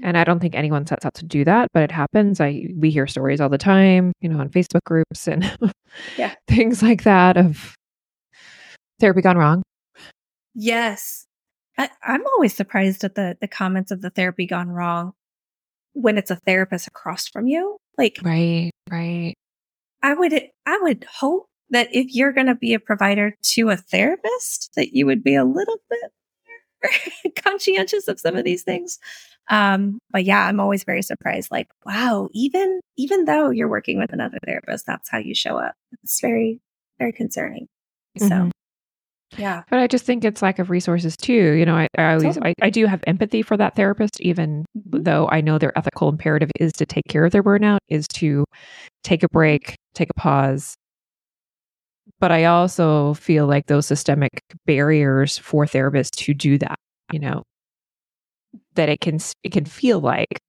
[0.03, 2.41] And I don't think anyone sets out to do that, but it happens.
[2.41, 5.45] I we hear stories all the time, you know, on Facebook groups and
[6.17, 6.35] Yeah.
[6.49, 7.75] things like that of
[9.01, 9.63] therapy gone wrong.
[10.55, 11.27] Yes.
[11.79, 15.13] I, I'm always surprised at the the comments of the therapy gone wrong
[15.97, 17.79] when it's a therapist across from you.
[17.97, 19.35] Like Right, right.
[20.03, 20.33] I would
[20.67, 24.93] I would hope that if you're going to be a provider to a therapist that
[24.93, 28.99] you would be a little bit conscientious of some of these things.
[29.49, 34.13] Um but yeah, I'm always very surprised like wow, even even though you're working with
[34.13, 35.75] another therapist, that's how you show up.
[36.03, 36.61] It's very
[36.99, 37.69] very concerning.
[38.19, 38.51] So, Mhm.
[39.39, 39.63] Yeah.
[39.71, 41.53] But I just think it's lack of resources too.
[41.53, 42.39] You know, I, I always.
[42.39, 45.05] I, I do have empathy for that therapist, even Mhm.
[45.05, 48.45] though I know their ethical imperative is to take care of their burnout, is to
[49.03, 50.75] take a break, take a pause.
[52.19, 56.79] But I also feel like those systemic barriers for therapists to do that,
[57.13, 57.43] you know,
[58.75, 60.41] that it can it can feel like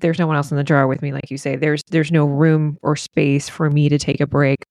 [0.00, 1.56] there's no one else in the jar with me, like you say.
[1.56, 4.64] There's there's no room or space for me to take a break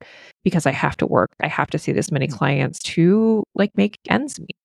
[0.44, 1.32] because I have to work.
[1.42, 2.38] I have to see this many mm-hmm.
[2.38, 4.56] clients to like make ends meet.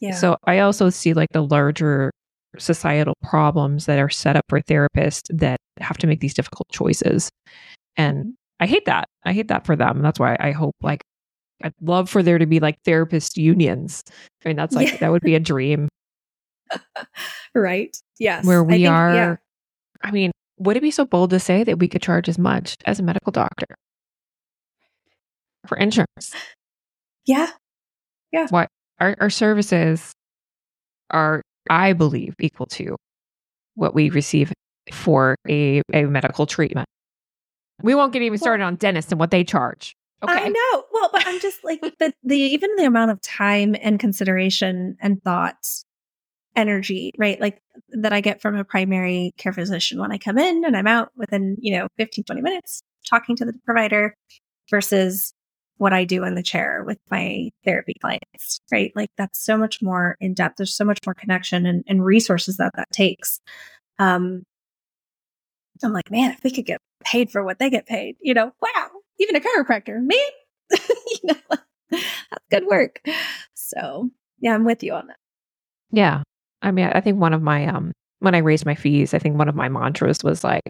[0.00, 0.14] Yeah.
[0.14, 2.12] So I also see like the larger
[2.58, 7.30] societal problems that are set up for therapists that have to make these difficult choices.
[7.96, 8.30] And mm-hmm.
[8.60, 9.08] I hate that.
[9.24, 10.00] I hate that for them.
[10.02, 11.02] That's why I hope like
[11.62, 14.02] I'd love for there to be like therapist unions.
[14.44, 14.96] I mean, that's like Yeah.
[14.98, 15.88] that would be a dream
[17.54, 17.96] right.
[18.18, 18.44] Yes.
[18.44, 19.14] where we think- are.
[19.14, 19.36] yeah.
[20.04, 22.76] I mean, would it be so bold to say that we could charge as much
[22.84, 23.66] as a medical doctor
[25.66, 26.32] for insurance?
[27.26, 27.50] Yeah.
[28.30, 28.46] Yeah.
[28.50, 28.68] What
[29.00, 30.12] our, our services
[31.10, 32.96] are, I believe, equal to
[33.74, 34.52] what we receive
[34.92, 36.86] for a, a medical treatment.
[37.82, 39.96] We won't get even started on dentists and what they charge.
[40.22, 40.32] Okay.
[40.32, 40.84] I know.
[40.92, 45.22] Well, but I'm just like the the even the amount of time and consideration and
[45.22, 45.84] thoughts,
[46.56, 47.40] energy, right?
[47.40, 47.58] Like
[47.90, 51.10] that I get from a primary care physician when I come in and I'm out
[51.16, 54.14] within, you know, 15, 20 minutes talking to the provider
[54.70, 55.32] versus
[55.76, 58.92] what I do in the chair with my therapy clients, right?
[58.94, 60.56] Like that's so much more in depth.
[60.56, 63.40] There's so much more connection and, and resources that that takes.
[63.98, 64.44] Um,
[65.82, 68.52] I'm like, man, if we could get paid for what they get paid, you know,
[68.62, 68.88] wow,
[69.18, 70.18] even a chiropractor, man,
[70.70, 71.34] you know,
[71.90, 73.00] that's good work.
[73.54, 75.16] So yeah, I'm with you on that.
[75.90, 76.22] Yeah.
[76.64, 79.36] I mean, I think one of my, um, when I raised my fees, I think
[79.38, 80.62] one of my mantras was like,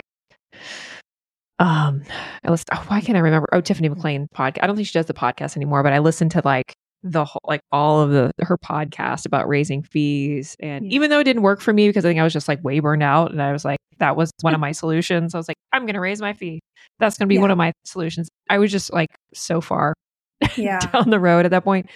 [1.61, 2.03] um
[2.45, 3.47] I listened oh, why can't I remember?
[3.53, 4.59] Oh, Tiffany McLean podcast.
[4.63, 7.41] I don't think she does the podcast anymore, but I listened to like the whole
[7.45, 10.57] like all of the her podcast about raising fees.
[10.61, 10.95] And Yeah.
[10.97, 12.81] even though it didn't work for me because I think I was just like way
[12.81, 15.33] burned out and I was like, that was one of my solutions.
[15.35, 16.61] I was like, I'm gonna raise my fee.
[16.99, 17.43] That's gonna be Yeah.
[17.43, 18.29] one of my solutions.
[18.51, 19.95] I was just like so far
[20.57, 20.81] Yeah.
[20.81, 21.89] down the road at that point.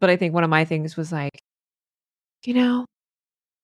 [0.00, 1.38] But I think one of my things was like,
[2.44, 2.84] you know,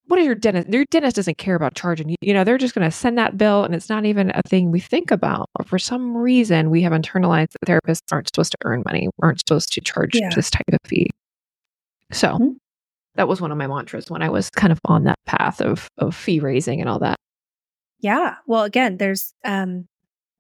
[0.07, 0.69] what is your dentist?
[0.69, 2.17] Your dentist doesn't care about charging you.
[2.21, 4.71] You know, they're just going to send that bill, and it's not even a thing
[4.71, 5.49] we think about.
[5.59, 9.41] Or for some reason, we have internalized that therapists aren't supposed to earn money, aren't
[9.41, 10.31] supposed to charge Yeah.
[10.35, 11.11] this type of fee.
[12.13, 12.57] So Mhm.
[13.15, 15.89] that was one of my mantras when I was kind of on that path of
[15.99, 17.17] of fee raising and all that.
[18.01, 18.37] Yeah.
[18.47, 19.87] Well, again, there's um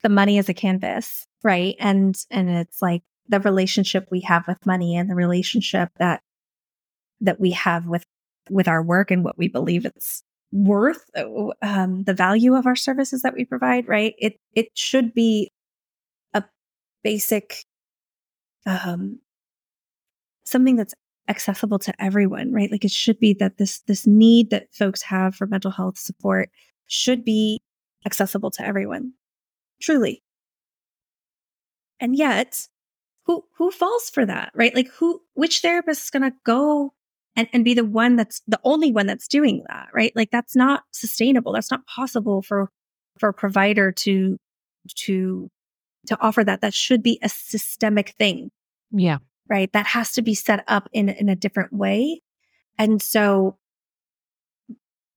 [0.02, 1.74] the money as a canvas, right?
[1.80, 6.20] And and it's like the relationship we have with money and the relationship that
[7.22, 8.04] that we have with
[8.50, 11.26] with our work and what we believe it's worth, uh,
[11.62, 14.14] um, the value of our services that we provide, right?
[14.18, 15.52] It it should be
[16.34, 16.44] a
[17.02, 17.64] basic
[18.66, 19.18] um
[20.44, 20.94] something that's
[21.28, 22.70] accessible to everyone, right?
[22.70, 26.50] Like it should be that this this need that folks have for mental health support
[26.86, 27.62] should be
[28.06, 29.12] accessible to everyone.
[29.80, 30.22] Truly.
[32.00, 32.68] And yet,
[33.26, 34.74] who who falls for that, right?
[34.74, 36.92] Like who which therapist is going to go
[37.36, 40.12] and and be the one that's the only one that's doing that, right?
[40.14, 41.52] Like that's not sustainable.
[41.52, 42.70] That's not possible for
[43.18, 44.36] for a provider to
[45.06, 45.50] to
[46.08, 46.60] to offer that.
[46.60, 48.50] That should be a systemic thing
[48.90, 49.18] Yeah.
[49.48, 49.72] right?
[49.72, 52.20] That has to be set up in in a different way.
[52.78, 53.56] And so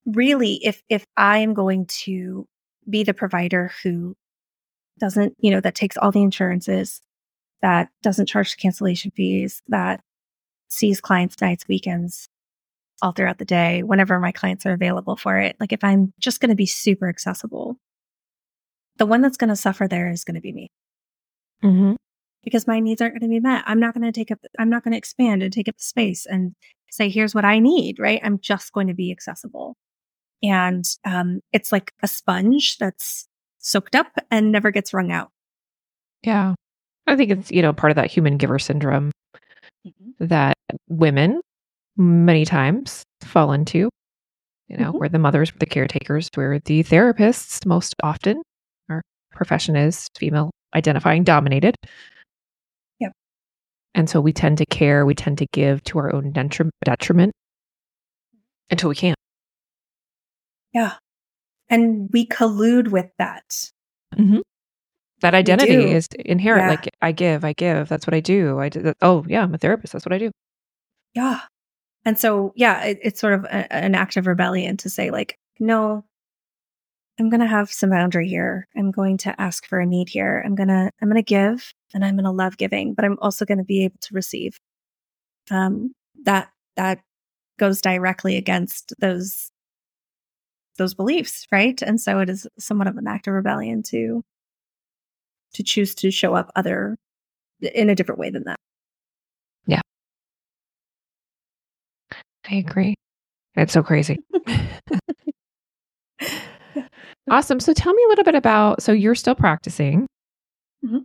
[0.06, 2.48] really if if I am going to
[2.90, 4.16] be the provider who
[5.00, 7.02] doesn't, you know, that takes all the insurances,
[7.62, 10.02] that doesn't charge cancellation fees, that
[10.68, 12.28] sees clients nights, weekends,
[13.02, 15.56] all throughout the day, whenever my clients are available for it.
[15.60, 17.78] Like if I'm just going to be super accessible,
[18.98, 20.72] the one that's going to suffer there is going to be me
[21.64, 21.94] Mm-hmm.
[22.44, 23.64] because my needs aren't going to be met.
[23.66, 25.84] I'm not going to take up, I'm not going to expand and take up the
[25.84, 26.54] space and
[26.92, 28.22] say, here's what I need, right?
[28.24, 29.76] I'm just going to be accessible.
[30.44, 33.28] And um, it's like a sponge that's
[33.58, 35.32] soaked up and never gets wrung out.
[36.22, 36.54] Yeah.
[37.08, 39.12] I think it's, you know, part of that human giver syndrome
[40.20, 40.56] that
[40.90, 41.42] women
[41.96, 43.90] many times fall into,
[44.68, 45.00] you know, Mhm.
[45.00, 48.42] where the mothers were the caretakers, where the therapists most often,
[48.90, 51.76] our profession is female identifying dominated.
[53.00, 53.14] Yep.
[53.96, 57.34] And so we tend to care, we tend to give to our own detri- detriment
[58.70, 59.18] until we can't.
[60.74, 60.96] Yeah.
[61.70, 63.72] And we collude with that.
[65.22, 66.64] That identity is inherent.
[66.64, 66.70] Yeah.
[66.70, 67.90] Like I give, I give.
[67.90, 68.60] That's what I do.
[68.60, 68.82] I do.
[68.84, 68.98] That.
[69.02, 69.94] Oh yeah, I'm a therapist.
[69.94, 70.32] That's what I do.
[71.16, 71.42] Yeah.
[72.06, 75.38] And so, yeah, it, it's sort of a, an act of rebellion to say, like,
[75.60, 76.06] no,
[77.20, 78.68] I'm going to have some boundary here.
[78.78, 80.42] I'm going to ask for a need here.
[80.46, 83.18] I'm going to, I'm going to give and I'm going to love giving, but I'm
[83.22, 84.60] also going to be able to receive.
[85.52, 87.00] Um, that, that
[87.58, 89.52] goes directly against those,
[90.78, 91.48] those beliefs.
[91.52, 91.82] Right.
[91.82, 94.24] And so it is somewhat of an act of rebellion to,
[95.54, 96.98] to choose to show up other
[97.62, 98.58] in a different way than that.
[99.66, 99.82] Yeah.
[102.50, 102.96] I agree.
[103.56, 104.20] It's so crazy.
[107.30, 107.60] awesome.
[107.60, 108.82] So tell me a little bit about.
[108.82, 110.08] So you're still practicing.
[110.86, 111.00] Mm-hmm.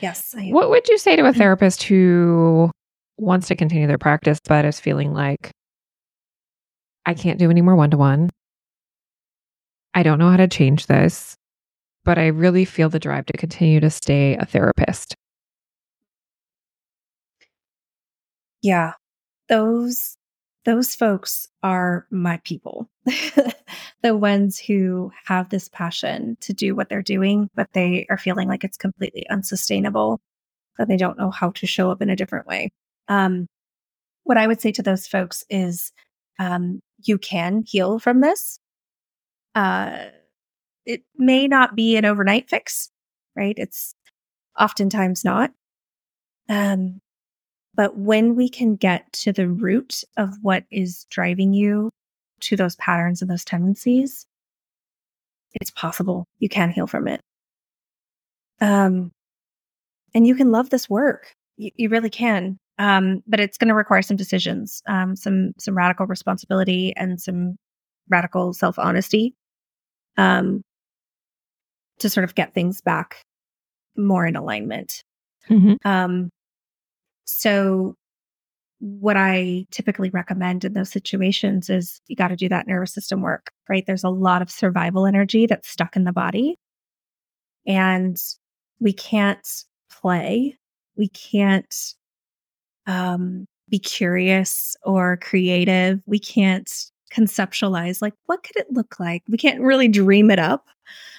[0.00, 0.34] Yes.
[0.36, 1.38] I, What would you say to a mm-hmm.
[1.38, 2.70] therapist who
[3.18, 5.50] wants to continue their practice but is feeling like
[7.06, 8.30] I can't do any more one to one?
[9.94, 11.34] I don't know how to change this,
[12.06, 15.14] but I really feel the drive to continue to stay a therapist.
[18.66, 18.94] yeah.
[19.48, 20.16] Those
[20.64, 22.88] those folks are my people.
[24.02, 28.46] The ones who have this passion to do what they're doing but they are feeling
[28.46, 30.20] like it's completely unsustainable
[30.78, 32.70] that they don't know how to show up in a different way.
[33.08, 33.48] Um,
[34.24, 35.92] what i would say to those folks is
[36.38, 38.60] um, you can heal from this.
[39.56, 40.06] Uh,
[40.86, 42.90] it may not be an overnight fix
[43.34, 43.94] right it's
[44.58, 45.50] oftentimes not
[46.48, 47.00] um,
[47.76, 51.90] but when we can get to the root of what is driving you
[52.40, 54.26] to those patterns and those tendencies,
[55.54, 57.20] it's possible you can heal from it.
[58.60, 59.12] Um,
[60.14, 61.34] and you can love this work.
[61.58, 62.58] You, you really can.
[62.78, 67.56] Um, but it's going to require some decisions, um, some some radical responsibility, and some
[68.10, 69.34] radical self honesty,
[70.18, 70.62] um,
[71.98, 73.22] to sort of get things back
[73.96, 75.02] more in alignment.
[75.48, 75.74] Mm-hmm.
[75.88, 76.30] Um,
[77.24, 77.94] so
[78.80, 83.22] what I typically recommend in those situations is you got to do that nervous system
[83.22, 83.84] work, right?
[83.86, 86.56] There's a lot of survival energy that's stuck in the body.
[87.66, 88.16] and
[88.80, 89.46] we can't
[89.90, 90.56] play.
[90.96, 91.74] We can't
[92.86, 96.00] um, be curious or creative.
[96.06, 96.70] We can't
[97.12, 99.22] conceptualize like what could it look like?
[99.28, 100.66] We can't really dream it up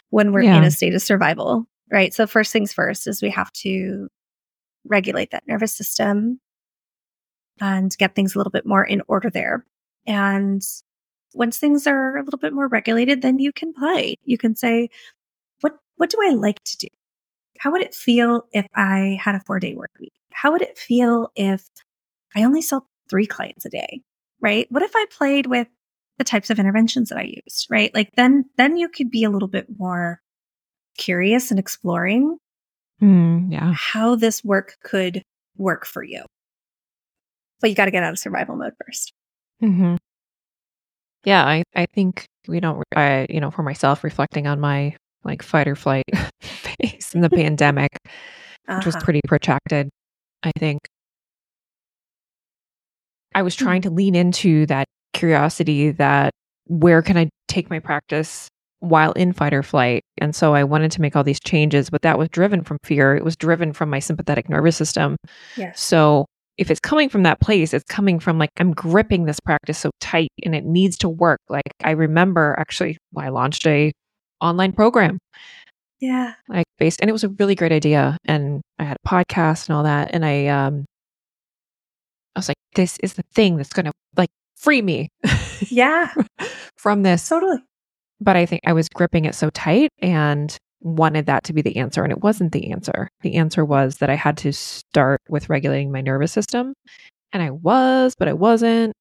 [0.10, 0.58] when we're Yeah.
[0.58, 2.14] in a state of survival, right?
[2.14, 4.08] So first things first is we have to
[4.86, 6.40] regulate that nervous system
[7.60, 9.66] and get things a little bit more in order there.
[10.06, 10.62] And
[11.34, 14.16] once things are a little bit more regulated, then you can play.
[14.24, 14.90] You can say,
[15.62, 16.88] what what do I like to do?
[17.60, 20.14] How would it feel if I had a four day work week?
[20.32, 21.68] How would it feel if
[22.36, 24.02] I only saw three clients a day?
[24.40, 24.68] Right?
[24.70, 25.68] What if I played with
[26.18, 27.68] the types of interventions that I used?
[27.70, 27.94] Right?
[27.94, 30.22] Like then then you could be a little bit more
[30.98, 32.38] curious and exploring
[33.02, 33.74] Mm, yeah.
[33.76, 35.22] how this work could
[35.56, 36.24] work for you.
[37.62, 39.14] But you got to get out of survival mode first.
[39.60, 39.96] hmm
[41.26, 45.44] Yeah, I, I think we don't, I, you know, for myself, reflecting on my like
[45.44, 46.06] fight or flight
[46.42, 47.92] phase in the pandemic,
[48.76, 49.04] which was Uh-huh.
[49.04, 49.90] pretty protracted,
[50.44, 50.80] I think
[53.36, 54.88] I was trying to lean into that
[55.18, 56.32] curiosity that
[56.66, 58.48] where can I take my practice
[58.80, 60.04] while in fight or flight?
[60.20, 63.16] And so I wanted to make all these changes, but that was driven from fear.
[63.16, 65.18] It was driven from my sympathetic nervous system.
[65.56, 65.82] Yes.
[65.82, 66.26] So
[66.58, 69.90] if it's coming from that place, it's coming from like, I'm gripping this practice so
[70.00, 71.40] tight and it needs to work.
[71.50, 73.92] Like I remember actually I launched a
[74.42, 75.18] online program,
[76.00, 76.34] Yeah.
[76.48, 78.18] like based, and it was a really great idea.
[78.26, 80.12] And I had a podcast and all that.
[80.14, 80.86] And I, um,
[82.36, 85.10] I was like, this is the thing that's going to like free me
[85.70, 86.14] Yeah.
[86.78, 87.28] from this.
[87.28, 87.58] Totally.
[88.20, 91.78] But I think I was gripping it so tight and wanted that to be the
[91.78, 92.04] answer.
[92.04, 93.10] And it wasn't the answer.
[93.22, 96.74] The answer was that I had to start with regulating my nervous system.
[97.34, 98.94] And I was, but I wasn't.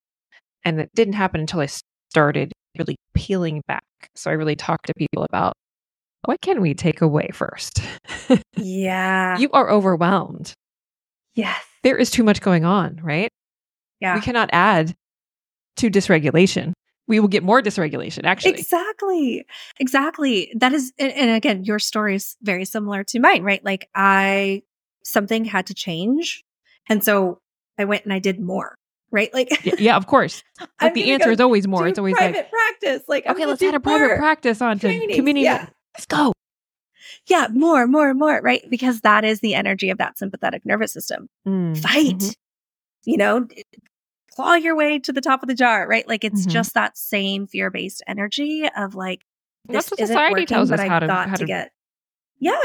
[0.65, 1.69] And it didn't happen until I
[2.11, 3.83] started really peeling back.
[4.15, 5.55] So I really talked to people about
[6.25, 7.81] what can we take away first?
[8.57, 9.39] Yeah.
[9.39, 10.53] you are overwhelmed.
[11.35, 11.63] yes.
[11.83, 13.31] There is too much going on, right?
[14.01, 14.15] Yeah.
[14.17, 14.95] We cannot add
[15.77, 16.73] to dysregulation.
[17.09, 18.53] We will get more dysregulation, actually.
[18.55, 19.47] Exactly.
[19.79, 20.53] Exactly.
[20.57, 23.65] That is, and, again, your story is very similar to mine, right?
[23.65, 24.63] Like I,
[25.05, 26.43] something had to change.
[26.89, 27.39] And so
[27.79, 28.75] I went and I did more,
[29.13, 29.33] right?
[29.33, 30.43] Like, Y- yeah, of course.
[30.83, 31.87] Like the answer is always more.
[31.87, 33.03] It's always private like, practice.
[33.07, 35.15] Like, okay, let's add a private practice on to trainings.
[35.15, 35.45] community.
[35.45, 35.69] Yeah.
[35.95, 36.33] Let's go.
[37.29, 37.49] Yeah.
[37.53, 38.65] More, more, more, right?
[38.69, 41.29] Because that is the energy of that sympathetic nervous system.
[41.47, 42.35] Mm, Fight, mhm.
[43.05, 43.47] you know,
[44.37, 46.07] claw your way to the top of the jar, right?
[46.07, 46.51] Like it's Mhm.
[46.51, 49.23] just that same fear based energy of like,
[49.65, 51.73] this That's what isn't working, tells but how to, got to, to get.
[52.39, 52.61] Yeah.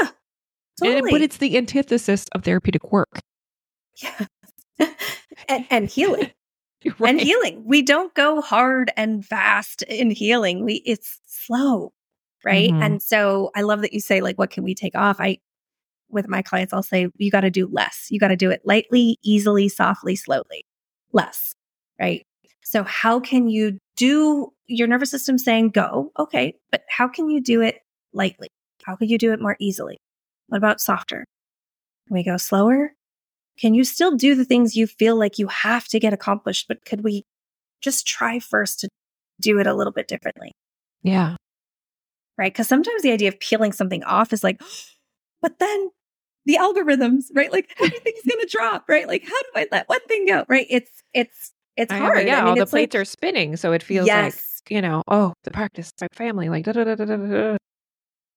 [0.78, 1.08] Totally.
[1.10, 3.20] it- but it's the antithesis of therapeutic work.
[4.02, 4.26] Yeah.
[5.48, 6.30] and, and healing.
[6.98, 7.10] Right.
[7.10, 7.62] And healing.
[7.64, 10.64] We don't go hard and fast in healing.
[10.64, 11.92] We it's slow.
[12.44, 12.70] Right.
[12.72, 12.82] Mhm.
[12.84, 15.20] And so I love that you say, like, what can we take off?
[15.20, 15.38] I
[16.08, 18.08] with my clients, I'll say, you got to do less.
[18.10, 20.66] You got to do it lightly, easily, softly, slowly.
[21.12, 21.54] Less.
[22.02, 22.26] Right.
[22.64, 26.10] So how can you do your nervous system saying go?
[26.18, 26.56] Okay.
[26.72, 27.78] But how can you do it
[28.12, 28.48] lightly?
[28.82, 29.98] How can you do it more easily?
[30.48, 31.24] What about softer?
[32.08, 32.92] Can we go slower?
[33.56, 36.66] Can you still do the things you feel like you have to get accomplished?
[36.66, 37.22] But could we
[37.80, 38.88] just try first to
[39.40, 40.52] do it a little bit differently?
[41.02, 41.36] yeah.
[42.38, 42.52] Right.
[42.52, 44.60] Because sometimes the idea of peeling something off is like,
[45.42, 45.90] but then
[46.46, 47.52] the algorithms, right?
[47.52, 49.06] Like everything's going to drop, right?
[49.06, 50.44] Like, how do I let one thing go?
[50.48, 50.66] Right.
[50.68, 52.26] It's, it's, it's I hard.
[52.26, 53.56] yeah, I mean, all the it's like- plates are spinning.
[53.56, 54.34] So it feels like,
[54.70, 57.56] you know, oh, the practice, my family, like, da, da, da, da, da, da.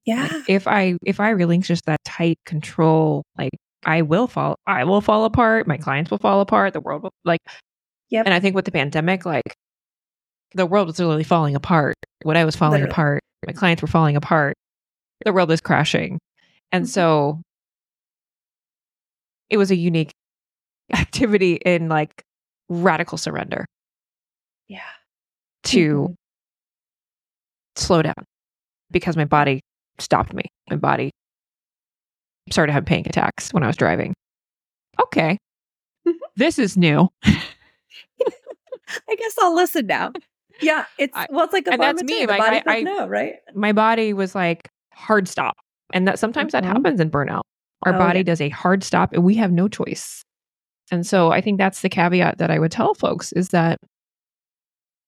[0.05, 0.23] yeah.
[0.31, 3.51] Like, if I if I relinquish that tight control, like
[3.85, 5.67] I will fall, I will fall apart.
[5.67, 6.73] My clients will fall apart.
[6.73, 7.41] The world will like,
[8.09, 8.25] Yep.
[8.25, 9.55] And I think with the pandemic, like
[10.53, 11.95] the world was literally falling apart.
[12.23, 12.91] When I was falling Literally.
[12.91, 14.55] apart, my clients were falling apart.
[15.25, 16.19] The world is crashing,
[16.71, 16.89] and Mhm.
[16.89, 17.41] so
[19.49, 20.11] it was a unique
[20.93, 22.23] activity in like
[22.69, 23.65] radical surrender
[24.67, 24.81] Yeah.
[25.63, 26.15] to Mhm.
[27.75, 28.25] slow down
[28.91, 29.61] because my body
[29.99, 30.43] stopped me.
[30.69, 31.11] My body
[32.51, 34.13] started having panic attacks when I was driving.
[35.03, 35.37] Okay.
[36.07, 36.13] Mhm.
[36.35, 37.09] this is new.
[39.09, 40.11] I guess I'll listen now.
[40.61, 40.85] Yeah.
[40.97, 43.35] It's, well, it's like a and that's me, The like, I- like, I- no, right?
[43.53, 45.55] My body was like hard stop.
[45.93, 46.67] And that sometimes that Mhm.
[46.67, 47.41] happens in burnout.
[47.83, 48.23] Our Oh, body yeah.
[48.23, 50.23] does a hard stop and we have no choice.
[50.91, 53.79] And so I think that's the caveat that I would tell folks is that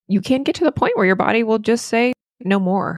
[0.07, 2.13] you can get to the point where your body will just say
[2.43, 2.97] no more.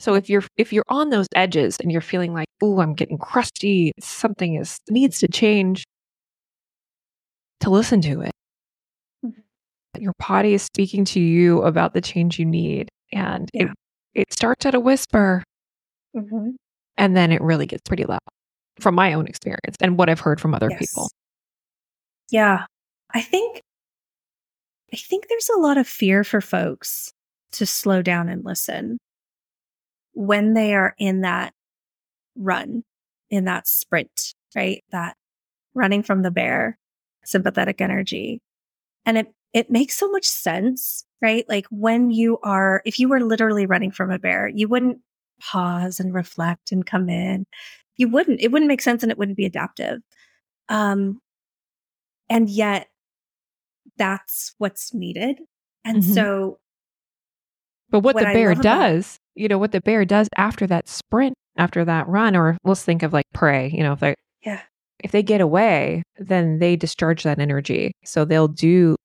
[0.00, 3.18] So if you're if you're on those edges and you're feeling like, "Oh, I'm getting
[3.18, 5.84] crusty, something is needs to change,"
[7.60, 8.32] to listen to it.
[9.24, 9.42] Mhm.
[9.98, 13.68] Your body is speaking to you about the change you need and it
[14.14, 15.42] it starts at a whisper
[16.16, 16.50] Mm-hmm.
[16.98, 18.20] And then it really gets pretty loud
[18.80, 20.78] from my own experience and what I've heard from other Yes.
[20.80, 21.10] people.
[22.30, 22.66] Yeah.
[23.14, 23.62] I think
[24.92, 27.12] I think there's a lot of fear for folks
[27.52, 28.98] to slow down and listen
[30.14, 31.52] when they are in that
[32.36, 32.84] run,
[33.30, 34.84] in that sprint, right?
[34.92, 35.16] That
[35.74, 36.78] running from the bear,
[37.24, 38.40] sympathetic energy.
[39.06, 41.46] And it it makes so much sense, right?
[41.48, 44.98] Like when you are if you were literally running from a bear, you wouldn't
[45.40, 47.46] pause and reflect and come in.
[47.98, 48.40] You wouldn't.
[48.42, 50.00] It wouldn't make sense and it wouldn't be adaptive.
[50.68, 51.20] Um
[52.28, 52.88] and yet
[53.96, 55.40] that's what's needed.
[55.84, 56.14] And Mhm.
[56.14, 56.58] so
[57.88, 60.66] But what, What the bear love about- does, you know, what the bear does after
[60.66, 64.14] that sprint, after that run, or let's think of like prey, you know, if they
[64.42, 64.62] yeah.
[65.04, 67.92] if they get away, then they discharge that energy.
[68.04, 68.96] So they'll do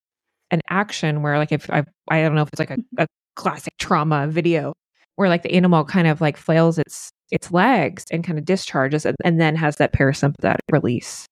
[0.49, 3.73] an action where like if I I don't know if it's like a, a classic
[3.77, 4.73] trauma video
[5.15, 9.05] where like the animal kind of like flails its its legs and kind of discharges
[9.05, 11.27] and, and then has that parasympathetic release.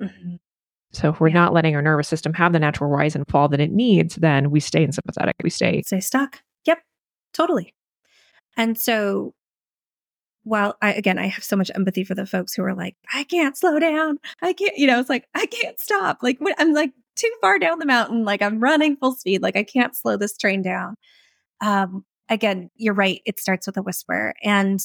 [0.00, 0.38] Mhm.
[0.96, 3.60] So if we're not letting our nervous system have the natural rise and fall that
[3.60, 5.36] it needs, then we stay in sympathetic.
[5.42, 6.40] We stay Stay stuck.
[6.64, 6.78] Yep.
[7.34, 7.74] Totally.
[8.56, 9.34] And so
[10.44, 13.24] while I again I have so much empathy for the folks who are like, I
[13.24, 14.18] can't slow down.
[14.40, 16.18] I can't, you know, it's like I can't stop.
[16.22, 19.56] Like when- I'm like too far down the mountain, like I'm running full speed, like
[19.56, 20.94] I can't slow this train down.
[21.60, 23.20] Um again, you're right.
[23.26, 24.34] It starts with a whisper.
[24.42, 24.80] And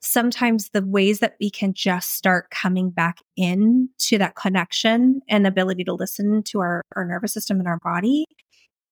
[0.00, 5.46] sometimes the ways that we can just start coming back in to that connection and
[5.46, 8.24] ability to listen to our, our nervous system and our body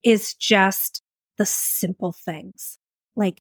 [0.03, 1.03] is just
[1.39, 2.79] the simple things.
[3.17, 3.41] Like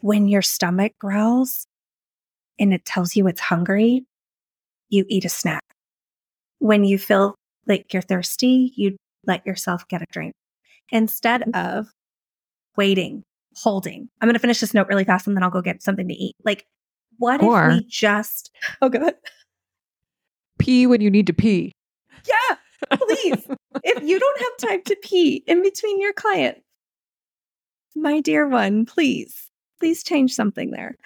[0.00, 1.66] when your stomach growls
[2.58, 4.04] and it tells you it's hungry,
[4.88, 5.62] you eat a snack.
[6.58, 7.34] When you feel
[7.66, 8.96] like you're thirsty, you
[9.26, 10.34] let yourself get a drink
[10.90, 11.78] instead mm-hmm.
[11.78, 11.88] of
[12.76, 13.24] waiting,
[13.56, 14.08] holding.
[14.20, 16.14] I'm going to finish this note really fast and then I'll go get something to
[16.14, 16.36] eat.
[16.44, 16.66] Like,
[17.18, 18.50] what Or- if we just,
[18.80, 19.14] oh, good.
[20.58, 21.72] pee when you need to pee.
[22.26, 22.56] Yeah,
[22.96, 23.46] please.
[23.84, 26.58] if you don't have time to pee in between your client,
[27.94, 29.50] my dear one, please,
[29.80, 30.96] please change something there.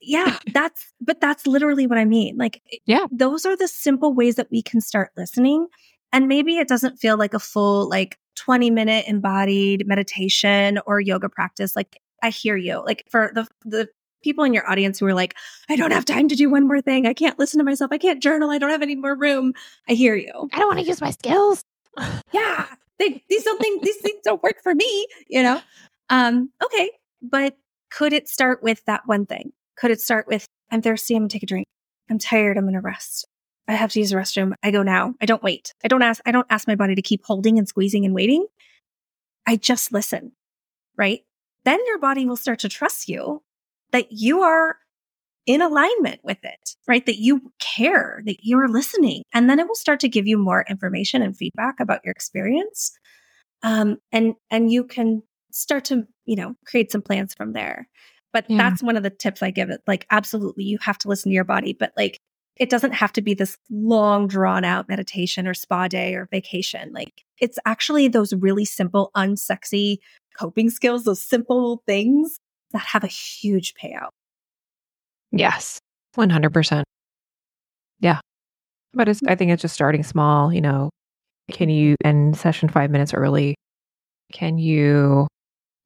[0.00, 2.36] Yeah, that's, but that's literally what I mean.
[2.36, 3.06] Like, Yeah.
[3.10, 5.66] those are the simple ways that we can start listening.
[6.12, 11.28] And maybe it doesn't feel like a full, like 20 minute embodied meditation or yoga
[11.28, 11.76] practice.
[11.76, 12.82] Like, I hear you.
[12.84, 13.88] Like, for the, the,
[14.22, 15.34] People in your audience who are like,
[15.68, 17.06] I don't have time to do one more thing.
[17.06, 17.90] I can't listen to myself.
[17.90, 18.50] I can't journal.
[18.50, 19.52] I don't have any more room.
[19.88, 21.62] I hear you I don't want to use my skills.
[22.32, 22.66] yeah,
[22.98, 25.60] they, these don't think these things don't work for me, you know?
[26.08, 26.90] Um, okay.
[27.20, 27.56] But
[27.90, 29.52] could it start with that one thing?
[29.76, 31.66] Could it start with, I'm thirsty, I'm gonna take a drink.
[32.08, 33.26] I'm tired, I'm gonna rest.
[33.68, 34.54] I have to use the restroom.
[34.62, 35.14] I go now.
[35.20, 35.74] I don't wait.
[35.84, 38.46] I don't ask, I don't ask my body to keep holding and squeezing and waiting.
[39.46, 40.32] I just listen,
[40.96, 41.20] right?
[41.64, 43.42] Then your body will start to trust you
[43.92, 44.76] that you are
[45.46, 47.04] in alignment with it, right?
[47.06, 49.22] That you care, that you're listening.
[49.32, 52.92] And then it will start to give you more information and feedback about your experience.
[53.62, 57.88] Um, and, and you can start to, you know, create some plans from there.
[58.32, 58.58] But Yeah.
[58.58, 59.82] that's one of the tips I give it.
[59.86, 62.18] Like, absolutely, you have to listen to your body, but like,
[62.56, 66.92] it doesn't have to be this long, drawn out meditation or spa day or vacation.
[66.92, 69.98] Like, it's actually those really simple, unsexy
[70.38, 72.38] coping skills, those simple things
[72.72, 74.10] that have a huge payout.
[75.30, 75.78] Yes,
[76.14, 76.84] one hundred percent.
[78.00, 78.20] Yeah,
[78.92, 79.20] but it's.
[79.26, 80.52] I think it's just starting small.
[80.52, 80.90] You know,
[81.50, 83.54] can you end session five minutes early?
[84.32, 85.26] Can you?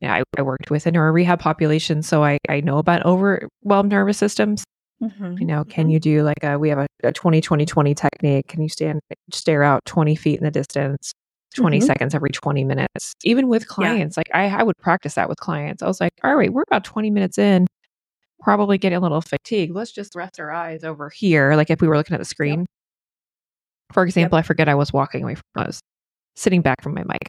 [0.00, 3.90] Yeah, I, I worked with a neuro rehab population, so I I know about overwhelmed
[3.90, 4.64] nervous systems.
[5.40, 8.46] You know, can you do like a we have a, a 20 20 20 technique?
[8.48, 9.00] Can you stand
[9.32, 11.12] stare out 20 feet in the distance,
[11.54, 11.82] 20 Mhm.
[11.86, 13.12] seconds every 20 minutes?
[13.24, 15.82] Even with clients, like I, I would practice that with clients.
[15.82, 17.66] I was like, all right, we're about 20 minutes in,
[18.40, 19.74] probably getting a little fatigued.
[19.74, 21.54] Let's just rest our eyes over here.
[21.56, 22.66] Like if we were looking at the screen.
[23.92, 25.80] For example, I forget I was walking away from I was
[26.34, 27.28] sitting back from my mic.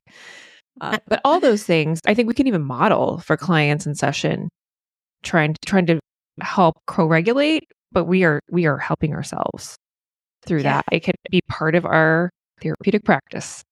[0.82, 4.50] Uh, but all those things, I think we can even model for clients in session,
[5.24, 6.00] trying trying to
[6.42, 9.76] help co-regulate, but we are we are helping ourselves
[10.46, 10.82] through Yeah.
[10.82, 10.86] that.
[10.92, 12.30] It can be part of our
[12.62, 13.64] therapeutic practice.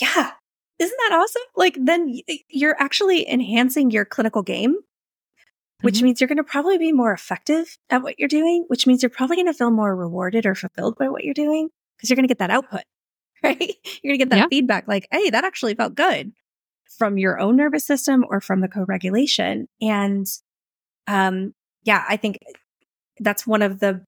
[0.00, 0.32] Yeah.
[0.78, 1.42] Isn't that awesome?
[1.56, 4.76] Like then you're actually enhancing your clinical game,
[5.82, 6.02] which Mhm.
[6.02, 9.10] means you're going to probably be more effective at what you're doing, which means you're
[9.10, 12.24] probably going to feel more rewarded or fulfilled by what you're doing because you're going
[12.24, 12.82] to get that output,
[13.44, 13.58] right?
[14.02, 14.46] You're going to get that Yeah.
[14.50, 16.32] feedback like, "Hey, that actually felt good."
[16.98, 19.68] From your own nervous system or from the co-regulation.
[19.80, 20.26] And
[21.06, 21.52] um
[21.84, 22.38] yeah, I think
[23.20, 24.04] that's one of the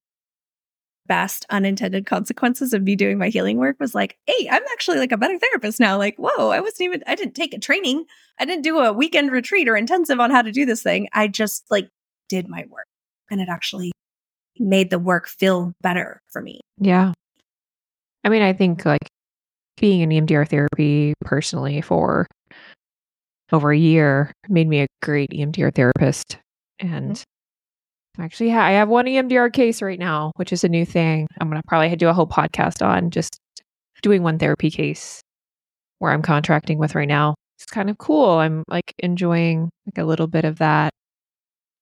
[1.07, 5.13] best unintended consequences of me doing my healing work was like, hey, I'm actually like
[5.13, 5.99] a better therapist now.
[5.99, 8.05] Like, whoa, I wasn't even, I didn't take a training.
[8.41, 11.09] I didn't do a weekend retreat or intensive on how to do this thing.
[11.13, 11.89] I just like
[12.29, 12.87] did my work.
[13.31, 13.93] and it actually
[14.59, 16.61] made the work feel better for me.
[16.79, 17.13] Yeah.
[18.25, 19.09] I mean, I think like
[19.77, 22.27] being in EMDR therapy personally for
[23.53, 26.39] over a year made me a great EMDR therapist.
[26.79, 28.23] And mm-hmm.
[28.23, 31.27] actually, I have one EMDR case right now, which is a new thing.
[31.41, 33.39] I'm going to probably do a whole podcast on just
[34.03, 35.21] doing one therapy case
[35.99, 37.35] where I'm contracting with right now.
[37.59, 38.33] It's kind of cool.
[38.33, 40.91] I'm like enjoying like a little bit of that,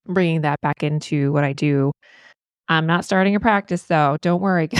[0.07, 1.91] bringing that back into what I do.
[2.69, 4.17] I'm not starting a practice though.
[4.23, 4.69] Don't worry.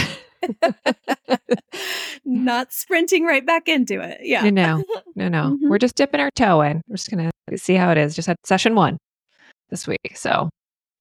[2.25, 4.19] not sprinting right back into it.
[4.21, 4.49] Yeah.
[4.49, 4.83] No, no,
[5.15, 5.43] no, no.
[5.43, 5.69] Mm-hmm.
[5.69, 6.81] We're just dipping our toe in.
[6.87, 8.15] We're just going to see how it is.
[8.15, 8.97] Just had session one
[9.69, 10.15] this week.
[10.15, 10.49] So,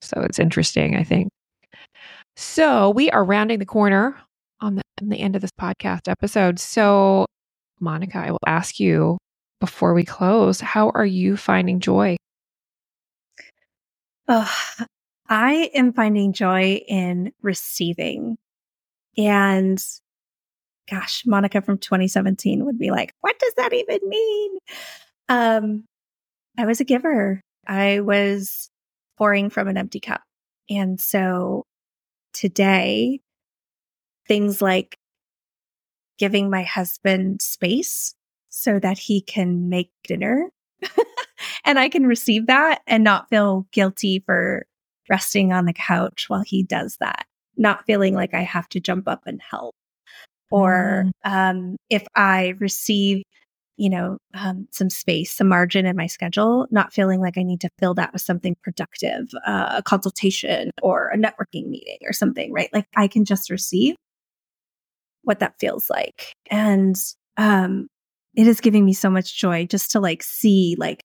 [0.02, 1.28] so it's interesting, I think.
[2.36, 4.16] So we are rounding the corner
[4.60, 6.58] on the, on the end of this podcast episode.
[6.58, 7.26] So,
[7.80, 9.18] Monica, I will ask you
[9.60, 12.16] before we close, how are you finding joy?
[14.28, 14.52] Oh,
[15.28, 18.36] I am finding joy in receiving.
[19.16, 19.82] And
[20.90, 24.58] gosh, Monica from 2017 would be like, what does that even mean?
[25.28, 25.84] Um,
[26.58, 27.40] I was a giver.
[27.66, 28.70] I was
[29.16, 30.22] pouring from an empty cup.
[30.70, 31.66] And so
[32.32, 33.20] today,
[34.26, 34.96] things like
[36.18, 38.14] giving my husband space
[38.48, 40.50] so that he can make dinner
[41.64, 44.66] and I can receive that and not feel guilty for
[45.08, 49.08] resting on the couch while he does that, not feeling like I have to jump
[49.08, 49.74] up and help.
[50.50, 51.12] Or mm.
[51.24, 53.22] um, if I receive,
[53.76, 57.60] you know, um, some space, some margin in my schedule, not feeling like I need
[57.62, 62.52] to fill that with something productive, uh, a consultation or a networking meeting or something,
[62.52, 62.70] right?
[62.72, 63.96] Like I can just receive
[65.22, 66.34] what that feels like.
[66.50, 66.96] And
[67.36, 67.88] um,
[68.36, 71.02] it is giving me so much joy just to like see like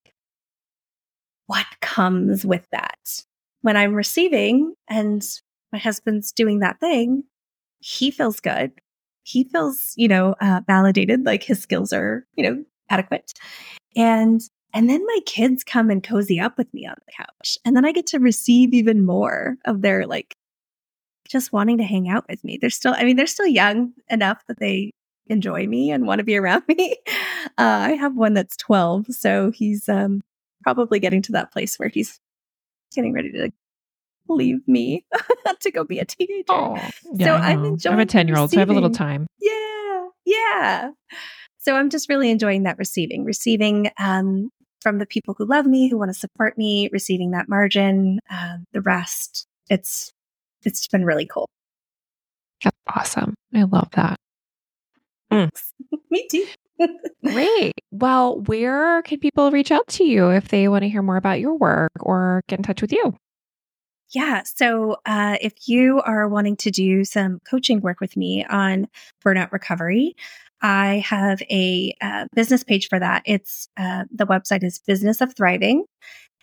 [1.48, 3.00] what comes with that
[3.62, 5.24] when I'm receiving and
[5.72, 7.24] my husband's doing that thing,
[7.80, 8.72] he feels good.
[9.30, 13.34] He feels, you know, uh, validated, like his skills are, you know, adequate.
[13.96, 14.42] And
[14.74, 17.58] and then my kids come and cozy up with me on the couch.
[17.66, 20.36] And then I get to receive even more of their like
[21.28, 22.58] just wanting to hang out with me.
[22.60, 24.92] They're still, I mean, they're still young enough that they
[25.28, 26.98] enjoy me and want to be around me.
[27.08, 29.08] Uh, I have one that's 12.
[29.08, 30.22] So he's um,
[30.64, 32.20] probably getting to that place where he's
[32.94, 33.52] getting ready to
[34.30, 35.06] leave me
[35.60, 36.46] to go be a teenager.
[36.50, 36.76] Oh,
[37.14, 37.94] yeah, so I'm enjoying.
[37.94, 39.28] I'm a ten year old, so I have a little time.
[39.40, 40.92] Yeah, yeah.
[41.58, 44.50] So I'm just really enjoying that receiving, receiving um,
[44.82, 48.20] from the people who love me, who want to support me, receiving that margin.
[48.30, 50.12] Um, the rest, it's
[50.64, 51.50] it's been really cool.
[52.64, 53.36] That's awesome.
[53.54, 54.18] I love that.
[55.32, 55.50] Mm.
[56.10, 56.46] me too.
[57.26, 57.74] Great.
[57.92, 61.40] Well, where can people reach out to you if they want to hear more about
[61.40, 63.16] your work or get in touch with you?
[64.12, 64.42] Yeah.
[64.44, 68.88] So uh, if you are wanting to do some coaching work with me on
[69.24, 70.16] burnout recovery,
[70.62, 73.22] I have a uh, business page for that.
[73.26, 75.86] It's uh, the website is Business of Thriving,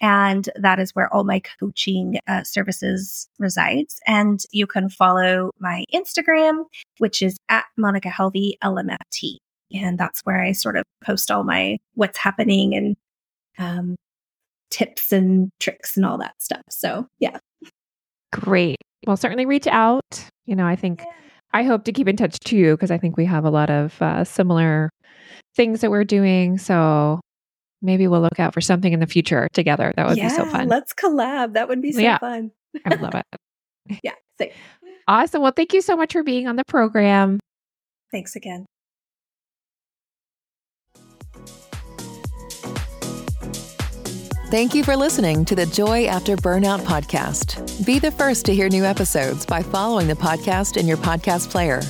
[0.00, 3.98] and that is where all my coaching uh, services resides.
[4.06, 6.64] And you can follow my Instagram,
[6.98, 9.36] which is at Monica Helvie LMFT.
[9.74, 12.96] And that's where I sort of post all my what's happening and
[13.58, 13.96] um,
[14.76, 16.60] tips and tricks and all that stuff.
[16.68, 17.38] So, yeah.
[18.30, 18.76] Great.
[19.06, 20.02] Well, certainly reach out.
[20.44, 21.12] You know, I think yeah.
[21.54, 24.00] I hope to keep in touch too, because I think we have a lot of
[24.02, 24.90] uh, similar
[25.54, 26.58] things that we're doing.
[26.58, 27.20] So
[27.80, 29.94] maybe we'll look out for something in the future together.
[29.96, 30.68] That would yeah, be so fun.
[30.68, 31.54] Let's collab.
[31.54, 32.18] That would be so yeah.
[32.18, 32.50] fun.
[32.84, 33.24] I would love it.
[34.02, 34.12] yeah.
[34.38, 34.50] Same.
[35.08, 35.40] Awesome.
[35.40, 37.40] Well, thank you so much for being on the program.
[38.12, 38.66] Thanks again.
[44.48, 47.84] Thank you for listening to the Joy After Burnout podcast.
[47.84, 51.82] Be the first to hear new episodes by following the podcast in your podcast player.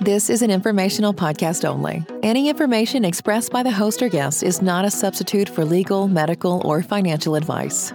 [0.00, 2.04] This is an informational podcast only.
[2.22, 6.62] Any information expressed by the host or guest is not a substitute for legal, medical,
[6.64, 7.92] or financial advice.